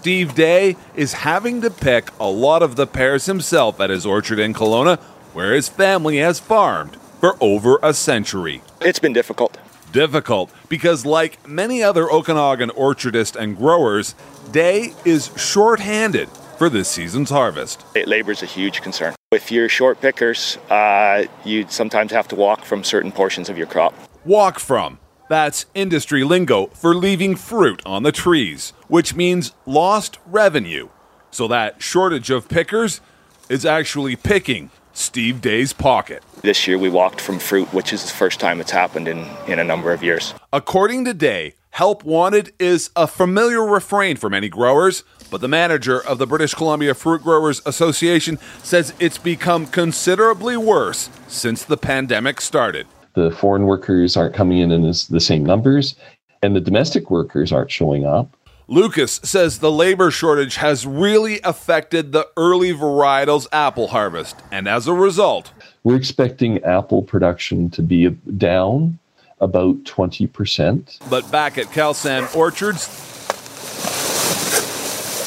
[0.00, 4.38] Steve Day is having to pick a lot of the pears himself at his orchard
[4.38, 4.98] in Kelowna,
[5.34, 8.62] where his family has farmed for over a century.
[8.80, 9.58] It's been difficult.
[9.92, 14.14] Difficult because, like many other Okanagan orchardists and growers,
[14.50, 17.84] Day is short-handed for this season's harvest.
[17.94, 19.14] Labor is a huge concern.
[19.32, 23.66] If you're short pickers, uh, you sometimes have to walk from certain portions of your
[23.66, 23.92] crop.
[24.24, 24.98] Walk from.
[25.30, 30.88] That's industry lingo for leaving fruit on the trees, which means lost revenue.
[31.30, 33.00] So that shortage of pickers
[33.48, 36.24] is actually picking Steve Day's pocket.
[36.42, 39.60] This year we walked from fruit, which is the first time it's happened in, in
[39.60, 40.34] a number of years.
[40.52, 46.04] According to Day, help wanted is a familiar refrain for many growers, but the manager
[46.04, 52.40] of the British Columbia Fruit Growers Association says it's become considerably worse since the pandemic
[52.40, 52.88] started
[53.20, 55.94] the foreign workers aren't coming in in the same numbers,
[56.42, 58.36] and the domestic workers aren't showing up.
[58.66, 64.86] Lucas says the labor shortage has really affected the early varietals apple harvest, and as
[64.86, 65.52] a result,
[65.82, 68.98] we're expecting apple production to be down
[69.40, 71.10] about 20%.
[71.10, 72.86] But back at Calsan Orchards,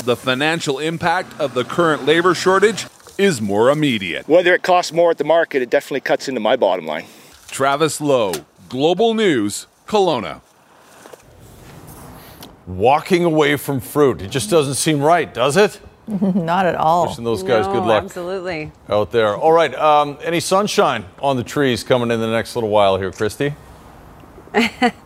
[0.04, 2.86] the financial impact of the current labor shortage
[3.18, 4.28] is more immediate.
[4.28, 7.06] Whether it costs more at the market, it definitely cuts into my bottom line.
[7.54, 8.34] Travis Lowe,
[8.68, 10.42] Global News, Kelowna.
[12.66, 14.24] Walking away from fruit.
[14.24, 15.80] It just doesn't seem right, does it?
[16.08, 17.10] Not at all.
[17.10, 18.06] Wishing those guys no, good luck.
[18.06, 18.72] Absolutely.
[18.90, 19.38] Out there.
[19.38, 19.74] All right.
[19.76, 23.54] Um, any sunshine on the trees coming in the next little while here, Christy?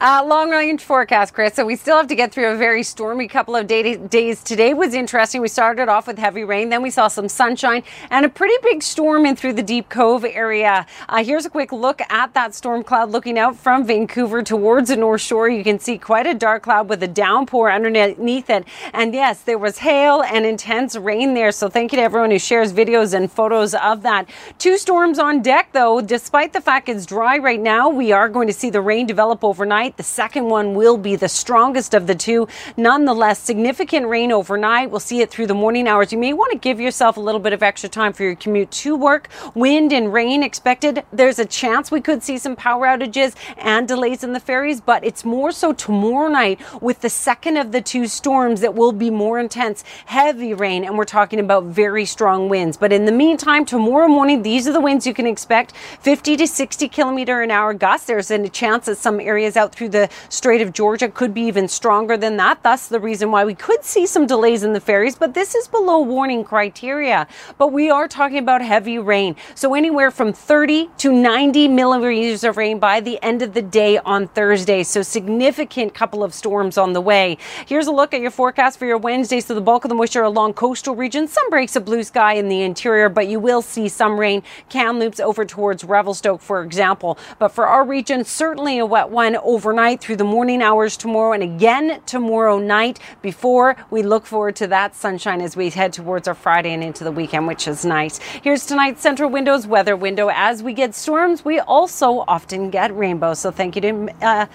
[0.00, 1.54] Uh, long range forecast, Chris.
[1.54, 4.44] So we still have to get through a very stormy couple of day- days.
[4.44, 5.40] Today was interesting.
[5.40, 8.84] We started off with heavy rain, then we saw some sunshine and a pretty big
[8.84, 10.86] storm in through the Deep Cove area.
[11.08, 14.96] Uh, here's a quick look at that storm cloud looking out from Vancouver towards the
[14.96, 15.48] North Shore.
[15.48, 18.68] You can see quite a dark cloud with a downpour underneath it.
[18.92, 21.50] And yes, there was hail and intense rain there.
[21.50, 24.30] So thank you to everyone who shares videos and photos of that.
[24.60, 26.00] Two storms on deck, though.
[26.00, 29.42] Despite the fact it's dry right now, we are going to see the rain develop
[29.42, 29.96] overnight overnight.
[29.96, 32.48] The second one will be the strongest of the two.
[32.76, 34.90] Nonetheless, significant rain overnight.
[34.90, 36.12] We'll see it through the morning hours.
[36.12, 38.70] You may want to give yourself a little bit of extra time for your commute
[38.84, 39.28] to work.
[39.54, 41.04] Wind and rain expected.
[41.12, 45.04] There's a chance we could see some power outages and delays in the ferries, but
[45.04, 49.10] it's more so tomorrow night with the second of the two storms that will be
[49.10, 52.76] more intense, heavy rain, and we're talking about very strong winds.
[52.76, 56.46] But in the meantime, tomorrow morning, these are the winds you can expect 50 to
[56.46, 58.06] 60 kilometer an hour gusts.
[58.06, 61.68] There's a chance that some areas out through the Strait of Georgia could be even
[61.68, 62.62] stronger than that.
[62.64, 65.68] Thus, the reason why we could see some delays in the ferries, but this is
[65.68, 67.28] below warning criteria.
[67.58, 69.36] But we are talking about heavy rain.
[69.54, 73.98] So anywhere from 30 to 90 millimeters of rain by the end of the day
[73.98, 74.82] on Thursday.
[74.82, 77.38] So significant couple of storms on the way.
[77.66, 79.38] Here's a look at your forecast for your Wednesday.
[79.40, 82.48] So the bulk of the moisture along coastal regions, some breaks of blue sky in
[82.48, 84.42] the interior, but you will see some rain.
[84.68, 87.16] Kamloops over towards Revelstoke, for example.
[87.38, 89.36] But for our region, certainly a wet one
[89.68, 94.66] overnight through the morning hours tomorrow and again tomorrow night before we look forward to
[94.66, 98.16] that sunshine as we head towards our Friday and into the weekend, which is nice.
[98.18, 100.30] Here's tonight's Centra Windows weather window.
[100.32, 103.40] As we get storms, we also often get rainbows.
[103.40, 104.46] So thank you to uh,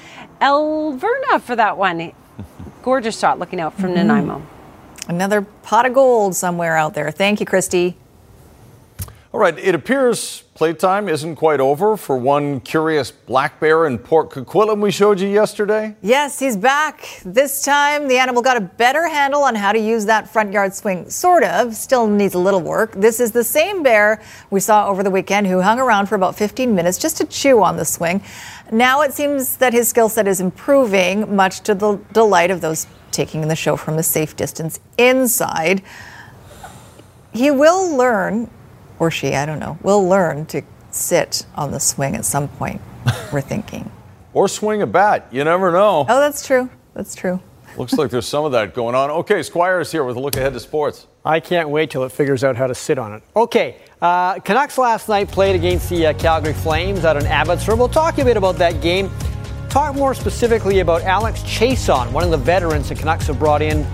[0.41, 2.11] Elverna for that one.
[2.81, 3.95] Gorgeous shot looking out from Mhm.
[3.97, 4.41] Nanaimo.
[5.07, 7.11] Another pot of gold somewhere out there.
[7.11, 7.97] Thank you, Christy.
[9.33, 14.29] All right, it appears playtime isn't quite over for one curious black bear in Port
[14.29, 15.95] Coquitlam we showed you yesterday.
[16.03, 17.19] Yes, he's back.
[17.25, 20.75] This time, the animal got a better handle on how to use that front yard
[20.75, 21.09] swing.
[21.09, 21.75] Sort of.
[21.75, 22.91] Still needs a little work.
[22.91, 24.21] This is the same bear
[24.51, 27.63] we saw over the weekend who hung around for about 15 minutes just to chew
[27.63, 28.21] on the swing.
[28.71, 32.85] Now it seems that his skill set is improving, much to the delight of those
[33.09, 35.81] taking the show from a safe distance inside.
[37.33, 38.51] He will learn,
[39.03, 42.81] or she, I don't know, will learn to sit on the swing at some point,
[43.33, 43.91] we're thinking.
[44.33, 45.27] Or swing a bat.
[45.29, 46.05] You never know.
[46.07, 46.69] Oh, that's true.
[46.93, 47.41] That's true.
[47.77, 49.11] Looks like there's some of that going on.
[49.11, 51.07] Okay, Squire's here with a look ahead to sports.
[51.25, 53.23] I can't wait till it figures out how to sit on it.
[53.35, 57.77] Okay, uh, Canucks last night played against the uh, Calgary Flames out in Abbotsford.
[57.77, 59.09] We'll talk a bit about that game.
[59.69, 63.85] Talk more specifically about Alex Chiasson, one of the veterans the Canucks have brought in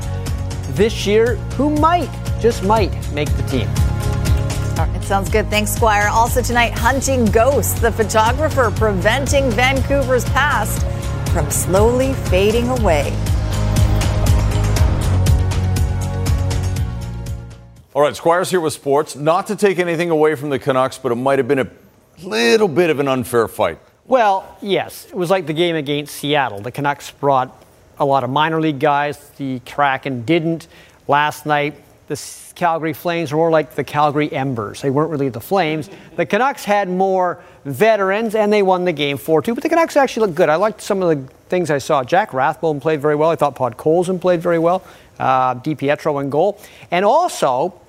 [0.76, 3.89] this year, who might, just might, make the team.
[5.10, 5.50] It sounds good.
[5.50, 6.08] Thanks, Squire.
[6.08, 10.86] Also tonight, hunting ghosts, the photographer preventing Vancouver's past
[11.34, 13.12] from slowly fading away.
[17.96, 19.16] All right, Squire's here with sports.
[19.16, 21.72] Not to take anything away from the Canucks, but it might have been a
[22.22, 23.80] little bit of an unfair fight.
[24.06, 26.60] Well, yes, it was like the game against Seattle.
[26.60, 27.66] The Canucks brought
[27.98, 29.18] a lot of minor league guys.
[29.40, 30.68] The Kraken didn't.
[31.08, 31.74] Last night,
[32.10, 32.20] the
[32.56, 34.82] Calgary Flames were more like the Calgary Embers.
[34.82, 35.90] They weren't really the Flames.
[36.16, 39.54] The Canucks had more veterans, and they won the game 4 2.
[39.54, 40.50] But the Canucks actually looked good.
[40.50, 42.04] I liked some of the things I saw.
[42.04, 43.30] Jack Rathbone played very well.
[43.30, 44.84] I thought Podkolzin played very well.
[45.20, 46.60] Uh, DiPietro in goal.
[46.90, 47.80] And also,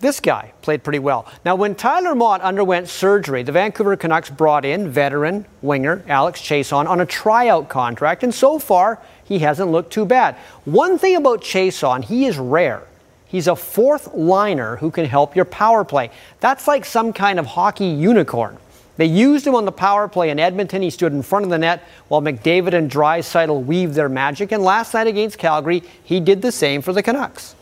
[0.00, 1.30] this guy played pretty well.
[1.44, 6.88] Now, when Tyler Motte underwent surgery, the Vancouver Canucks brought in veteran winger Alex Chiasson
[6.88, 10.34] on a tryout contract, and so far, he hasn't looked too bad.
[10.64, 12.82] One thing about Chiasson, he is rare.
[13.26, 16.10] He's a fourth liner who can help your power play.
[16.40, 18.56] That's like some kind of hockey unicorn.
[18.96, 20.80] They used him on the power play in Edmonton.
[20.80, 24.52] He stood in front of the net while McDavid and Draisaitl weaved their magic.
[24.52, 27.54] And last night against Calgary, he did the same for the Canucks.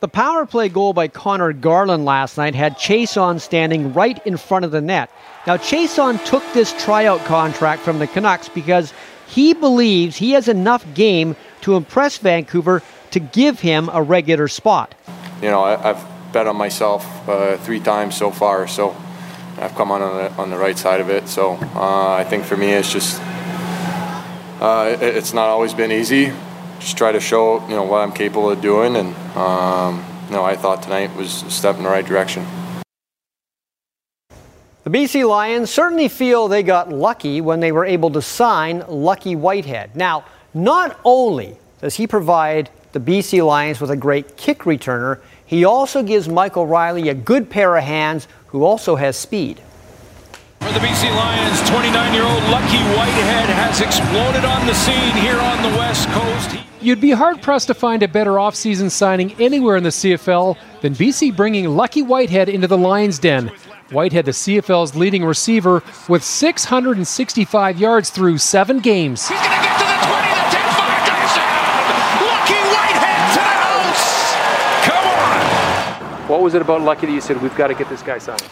[0.00, 4.64] The power play goal by Conor Garland last night had Chiasson standing right in front
[4.64, 5.10] of the net.
[5.46, 8.94] Now, Chiasson took this tryout contract from the Canucks because
[9.26, 12.82] he believes he has enough game to impress Vancouver
[13.12, 14.94] to give him a regular spot.
[15.42, 18.96] you know, I, I've bet on myself uh, three times so far, so
[19.58, 21.28] I've come on on the, on the right side of it.
[21.28, 23.20] So uh, I think for me, it's just
[24.60, 26.32] uh, it, it's not always been easy.
[26.78, 30.44] Just try to show you know what I'm capable of doing, and um, you know
[30.44, 32.46] I thought tonight was a step in the right direction.
[34.84, 39.36] The BC Lions certainly feel they got lucky when they were able to sign Lucky
[39.36, 39.94] Whitehead.
[39.94, 45.64] Now, not only does he provide the BC Lions with a great kick returner, he
[45.64, 49.60] also gives Michael Reilly a good pair of hands who also has speed.
[50.60, 55.38] For the BC Lions, 29 year old Lucky Whitehead has exploded on the scene here
[55.38, 56.56] on the West Coast.
[56.82, 60.94] You'd be hard pressed to find a better offseason signing anywhere in the CFL than
[60.94, 63.50] BC bringing Lucky Whitehead into the Lions' den.
[63.90, 69.28] Whitehead, the CFL's leading receiver, with 665 yards through seven games.
[69.30, 69.79] Lucky Whitehead
[76.30, 78.48] What was it about Lucky that you said, we've got to get this guy signed?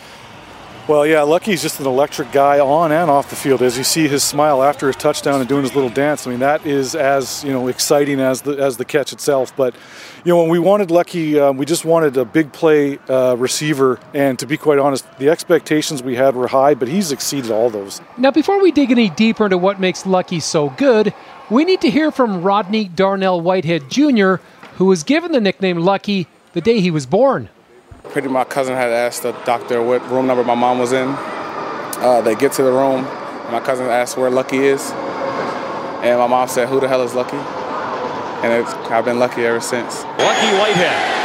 [0.88, 3.62] Well, yeah, Lucky's just an electric guy on and off the field.
[3.62, 6.40] As you see his smile after his touchdown and doing his little dance, I mean
[6.40, 9.54] that is as you know exciting as the as the catch itself.
[9.54, 9.76] But
[10.24, 14.00] you know when we wanted Lucky, um, we just wanted a big play uh, receiver,
[14.12, 17.70] and to be quite honest, the expectations we had were high, but he's exceeded all
[17.70, 18.00] those.
[18.16, 21.14] Now, before we dig any deeper into what makes Lucky so good,
[21.48, 24.36] we need to hear from Rodney Darnell Whitehead Jr.,
[24.78, 27.50] who was given the nickname Lucky the day he was born.
[28.10, 31.08] Pretty my cousin had asked the doctor what room number my mom was in.
[31.08, 34.90] Uh, they get to the room, and my cousin asked where Lucky is,
[36.02, 37.36] and my mom said, "Who the hell is Lucky?"
[38.42, 38.52] And
[38.90, 40.04] I've been lucky ever since.
[40.04, 41.18] Lucky Whitehead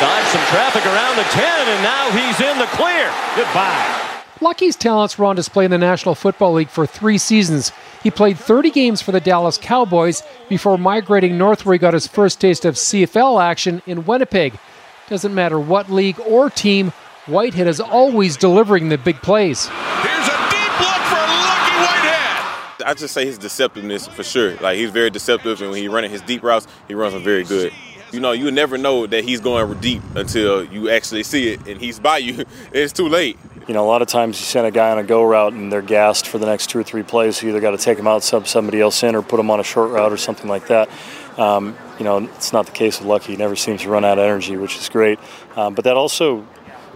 [0.00, 3.10] dodged some traffic around the 10, and now he's in the clear.
[3.36, 4.06] Goodbye.
[4.40, 7.72] Lucky's talents were on display in the National Football League for three seasons.
[8.02, 12.06] He played 30 games for the Dallas Cowboys before migrating north, where he got his
[12.06, 14.58] first taste of CFL action in Winnipeg.
[15.08, 16.90] Doesn't matter what league or team,
[17.26, 19.66] Whitehead is always delivering the big plays.
[19.66, 22.82] Here's a deep look for Lucky Whitehead.
[22.84, 24.56] I just say his deceptiveness for sure.
[24.56, 27.44] Like he's very deceptive, and when he's running his deep routes, he runs them very
[27.44, 27.72] good.
[28.12, 31.80] You know, you never know that he's going deep until you actually see it, and
[31.80, 32.44] he's by you.
[32.72, 33.38] It's too late.
[33.68, 35.72] You know, a lot of times you send a guy on a go route and
[35.72, 37.38] they're gassed for the next two or three plays.
[37.38, 39.50] So you either got to take him out, sub somebody else in, or put him
[39.50, 40.88] on a short route or something like that.
[41.38, 43.32] Um, you know, it's not the case with Lucky.
[43.32, 45.18] He never seems to run out of energy, which is great.
[45.54, 46.46] Um, but that also,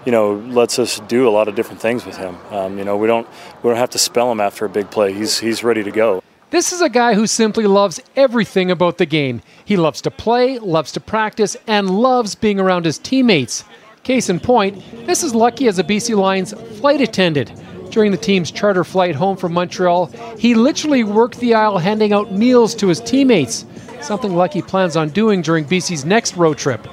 [0.05, 2.37] you know, lets us do a lot of different things with him.
[2.51, 3.29] Um, you know, we don't
[3.63, 5.13] we don't have to spell him after a big play.
[5.13, 6.23] He's he's ready to go.
[6.51, 9.41] This is a guy who simply loves everything about the game.
[9.65, 13.63] He loves to play, loves to practice, and loves being around his teammates.
[14.03, 17.53] Case in point, this is Lucky as a BC Lions flight attendant.
[17.91, 20.07] During the team's charter flight home from Montreal,
[20.39, 23.65] he literally worked the aisle handing out meals to his teammates,
[24.03, 26.87] something Lucky plans on doing during BC's next road trip.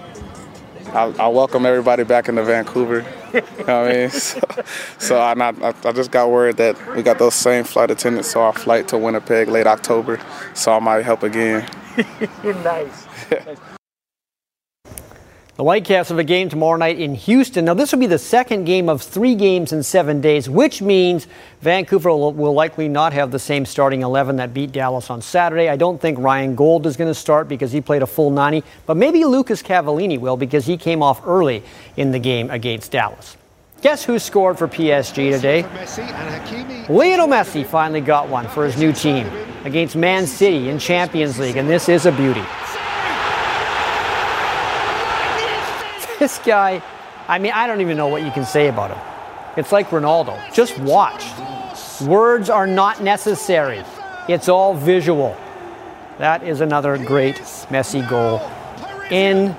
[0.87, 3.05] I, I welcome everybody back into Vancouver.
[3.33, 4.09] you know what I mean?
[4.09, 4.39] So,
[4.99, 8.29] so I, not, I, I just got word that we got those same flight attendants,
[8.31, 10.19] so our flight to Winnipeg late October,
[10.53, 11.69] so I might help again.
[12.43, 13.07] nice.
[15.57, 17.65] The Whitecaps have a game tomorrow night in Houston.
[17.65, 21.25] Now, this will be the second game of three games in seven days, which means
[21.61, 25.67] Vancouver will, likely not have the same starting 11 that beat Dallas on Saturday.
[25.67, 28.63] I don't think Ryan Gauld is going to start because he played a full 90,
[28.85, 31.63] but maybe Lucas Cavallini will because he came off early
[31.95, 33.35] in the game against Dallas.
[33.81, 35.63] Guess who scored for PSG today?
[36.87, 39.25] Lionel Messi finally got one for his new team
[39.65, 42.45] against Man City in Champions League, and this is a beauty.
[46.19, 46.81] This guy,
[47.27, 48.99] I mean, I don't even know what you can say about him.
[49.57, 50.53] It's like Ronaldo.
[50.53, 51.25] Just watch.
[52.01, 53.83] Words are not necessary,
[54.27, 55.35] it's all visual.
[56.19, 57.35] That is another great
[57.69, 58.41] Messi goal
[59.11, 59.55] in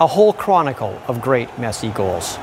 [0.00, 2.38] a whole chronicle of great Messi goals.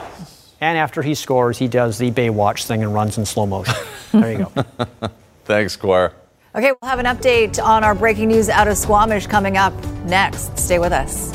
[0.59, 3.75] And after he scores, he does the Baywatch thing and runs in slow motion.
[4.11, 4.65] There you go.
[5.45, 6.11] Thanks, Squire.
[6.53, 9.73] Okay, we'll have an update on our breaking news out of Squamish coming up
[10.03, 10.57] next.
[10.59, 11.31] Stay with us.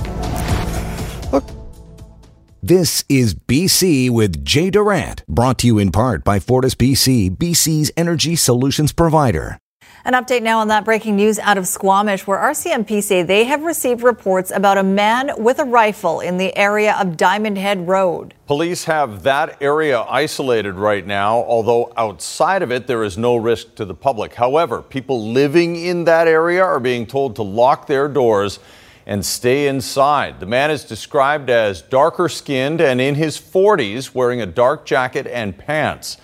[2.68, 7.92] This is BC with Jay Durant, brought to you in part by Fortis BC, BC's
[7.96, 9.60] energy solutions provider.
[10.04, 13.62] An update now on that breaking news out of Squamish, where RCMP say they have
[13.62, 18.34] received reports about a man with a rifle in the area of Diamond Head Road.
[18.48, 23.76] Police have that area isolated right now, although outside of it, there is no risk
[23.76, 24.34] to the public.
[24.34, 28.58] However, people living in that area are being told to lock their doors
[29.06, 30.40] and stay inside.
[30.40, 35.26] The man is described as darker skinned and in his 40s, wearing a dark jacket
[35.28, 36.16] and pants.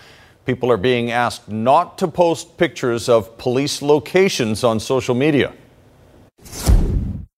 [0.44, 5.52] People are being asked not to post pictures of police locations on social media.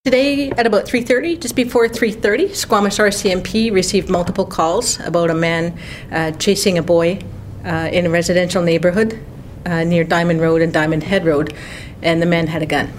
[0.05, 5.79] Today at about 3:30, just before 3:30, Squamish RCMP received multiple calls about a man
[6.13, 7.19] uh, chasing a boy
[7.65, 9.19] uh, in a residential neighborhood
[9.67, 11.55] uh, near Diamond Road and Diamond Head Road,
[12.03, 12.93] and the man had a gun.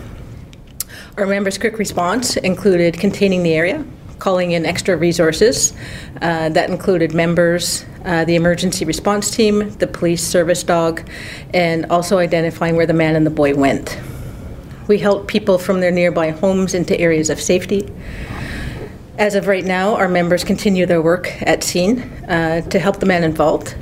[1.17, 3.85] Our members' quick response included containing the area,
[4.19, 5.71] calling in extra resources.
[6.21, 11.09] Uh, that included members, uh, the emergency response team, the police service dog,
[11.53, 13.97] and also identifying where the man and the boy went.
[14.89, 17.89] We helped people from their nearby homes into areas of safety.
[19.17, 23.05] As of right now, our members continue their work at scene uh, to help the
[23.05, 23.73] man involved.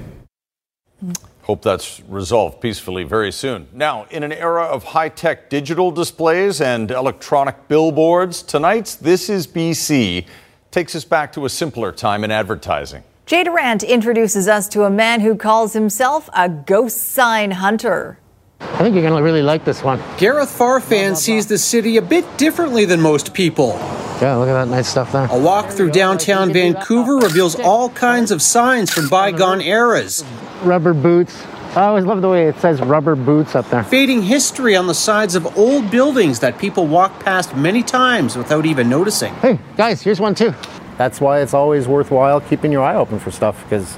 [1.53, 3.67] Hope that's resolved peacefully very soon.
[3.71, 9.45] Now, in an era of high tech digital displays and electronic billboards, tonight's This Is
[9.45, 10.25] BC
[10.71, 13.03] takes us back to a simpler time in advertising.
[13.27, 18.17] Jay Durant introduces us to a man who calls himself a ghost sign hunter.
[18.59, 20.01] I think you're going to really like this one.
[20.17, 23.73] Gareth Farfan sees the city a bit differently than most people.
[24.19, 25.27] Yeah, look at that nice stuff there.
[25.29, 30.23] A walk through downtown Vancouver reveals all kinds of signs from bygone eras.
[30.63, 31.45] Rubber boots.
[31.75, 33.83] I always love the way it says rubber boots up there.
[33.83, 38.65] Fading history on the sides of old buildings that people walk past many times without
[38.65, 39.33] even noticing.
[39.35, 40.53] Hey, guys, here's one too.
[40.97, 43.97] That's why it's always worthwhile keeping your eye open for stuff because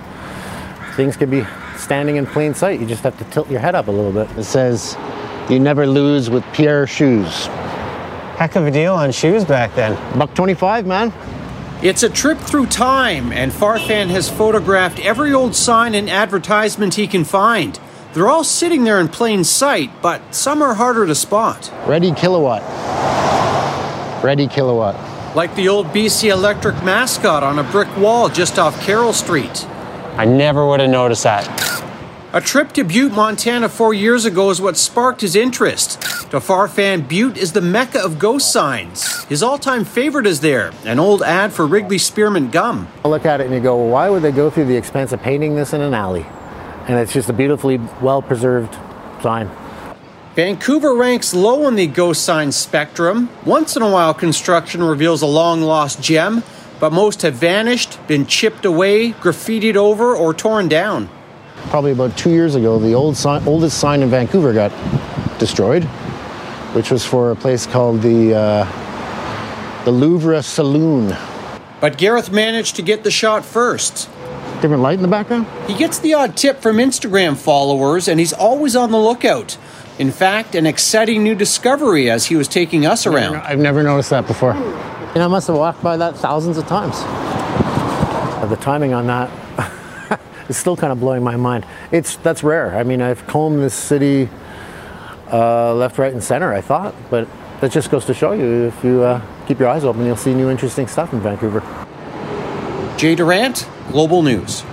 [0.96, 1.46] things could be
[1.76, 2.80] standing in plain sight.
[2.80, 4.30] You just have to tilt your head up a little bit.
[4.38, 4.96] It says,
[5.50, 7.48] "You never lose with Pierre shoes."
[8.38, 9.98] Heck of a deal on shoes back then.
[10.18, 11.12] Buck twenty-five, man.
[11.86, 17.06] It's a trip through time, and Farfan has photographed every old sign and advertisement he
[17.06, 17.80] can find.
[18.14, 21.72] They're all sitting there in plain sight, but some are harder to spot.
[21.86, 22.64] Reddy Kilowatt.
[24.24, 24.96] Reddy Kilowatt.
[25.36, 29.68] Like the old BC Electric mascot on a brick wall just off Carrall Street.
[30.18, 31.46] I never would have noticed that.
[32.34, 36.04] A trip to Butte, Montana four years ago is what sparked his interest.
[36.36, 39.24] To Farfan, Butte is the mecca of ghost signs.
[39.24, 42.90] His all time favorite is there an old ad for Wrigley Spearmint Gum.
[43.06, 45.14] I look at it and you go, well, why would they go through the expense
[45.14, 46.26] of painting this in an alley?
[46.90, 48.78] And it's just a beautifully well preserved
[49.24, 49.50] sign.
[50.36, 53.30] Vancouver ranks low on the ghost sign spectrum.
[53.46, 56.44] Once in a while, construction reveals a long lost gem,
[56.82, 61.08] but most have vanished, been chipped away, graffitied over, or torn down.
[61.70, 64.74] Probably about two years ago, the old sign, oldest sign in Vancouver got
[65.40, 65.88] destroyed,
[66.76, 71.16] which was for a place called the uh, the Louvre Saloon.
[71.80, 74.10] But Gareth managed to get the shot first.
[74.62, 75.48] Different light in the background?
[75.68, 79.58] He gets the odd tip from Instagram followers, and he's always on the lookout.
[79.98, 83.38] In fact, an exciting new discovery as he was taking us around.
[83.38, 84.54] I've never noticed that before.
[84.54, 84.60] You
[85.22, 87.00] know, I must have walked by that thousands of times.
[88.50, 90.20] The timing on that
[90.50, 91.66] is still kind of blowing my mind.
[91.92, 92.76] It's that's rare.
[92.76, 94.30] I mean, I've combed this city
[95.32, 96.54] uh, left, right, and center.
[96.54, 97.28] I thought, but
[97.62, 100.34] that just goes to show you if you uh, keep your eyes open, you'll see
[100.34, 101.62] new interesting stuff in Vancouver.
[102.98, 104.64] Jay Durant, Global News.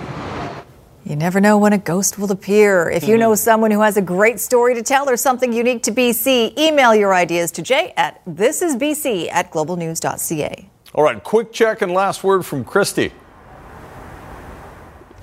[1.05, 2.89] You never know when a ghost will appear.
[2.89, 5.91] If you know someone who has a great story to tell or something unique to
[5.91, 10.69] BC, email your ideas to jay at thisisbc at globalnews.ca.
[10.95, 13.11] All right, quick check and last word from Christy.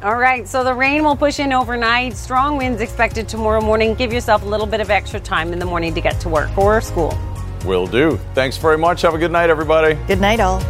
[0.02, 2.16] All right, so the rain will push in overnight.
[2.16, 3.94] Strong winds expected tomorrow morning.
[3.94, 6.56] Give yourself a little bit of extra time in the morning to get to work
[6.56, 7.18] or school.
[7.66, 8.18] Will do.
[8.32, 9.02] Thanks very much.
[9.02, 9.98] Have a good night, everybody.
[10.06, 10.60] Good night, all.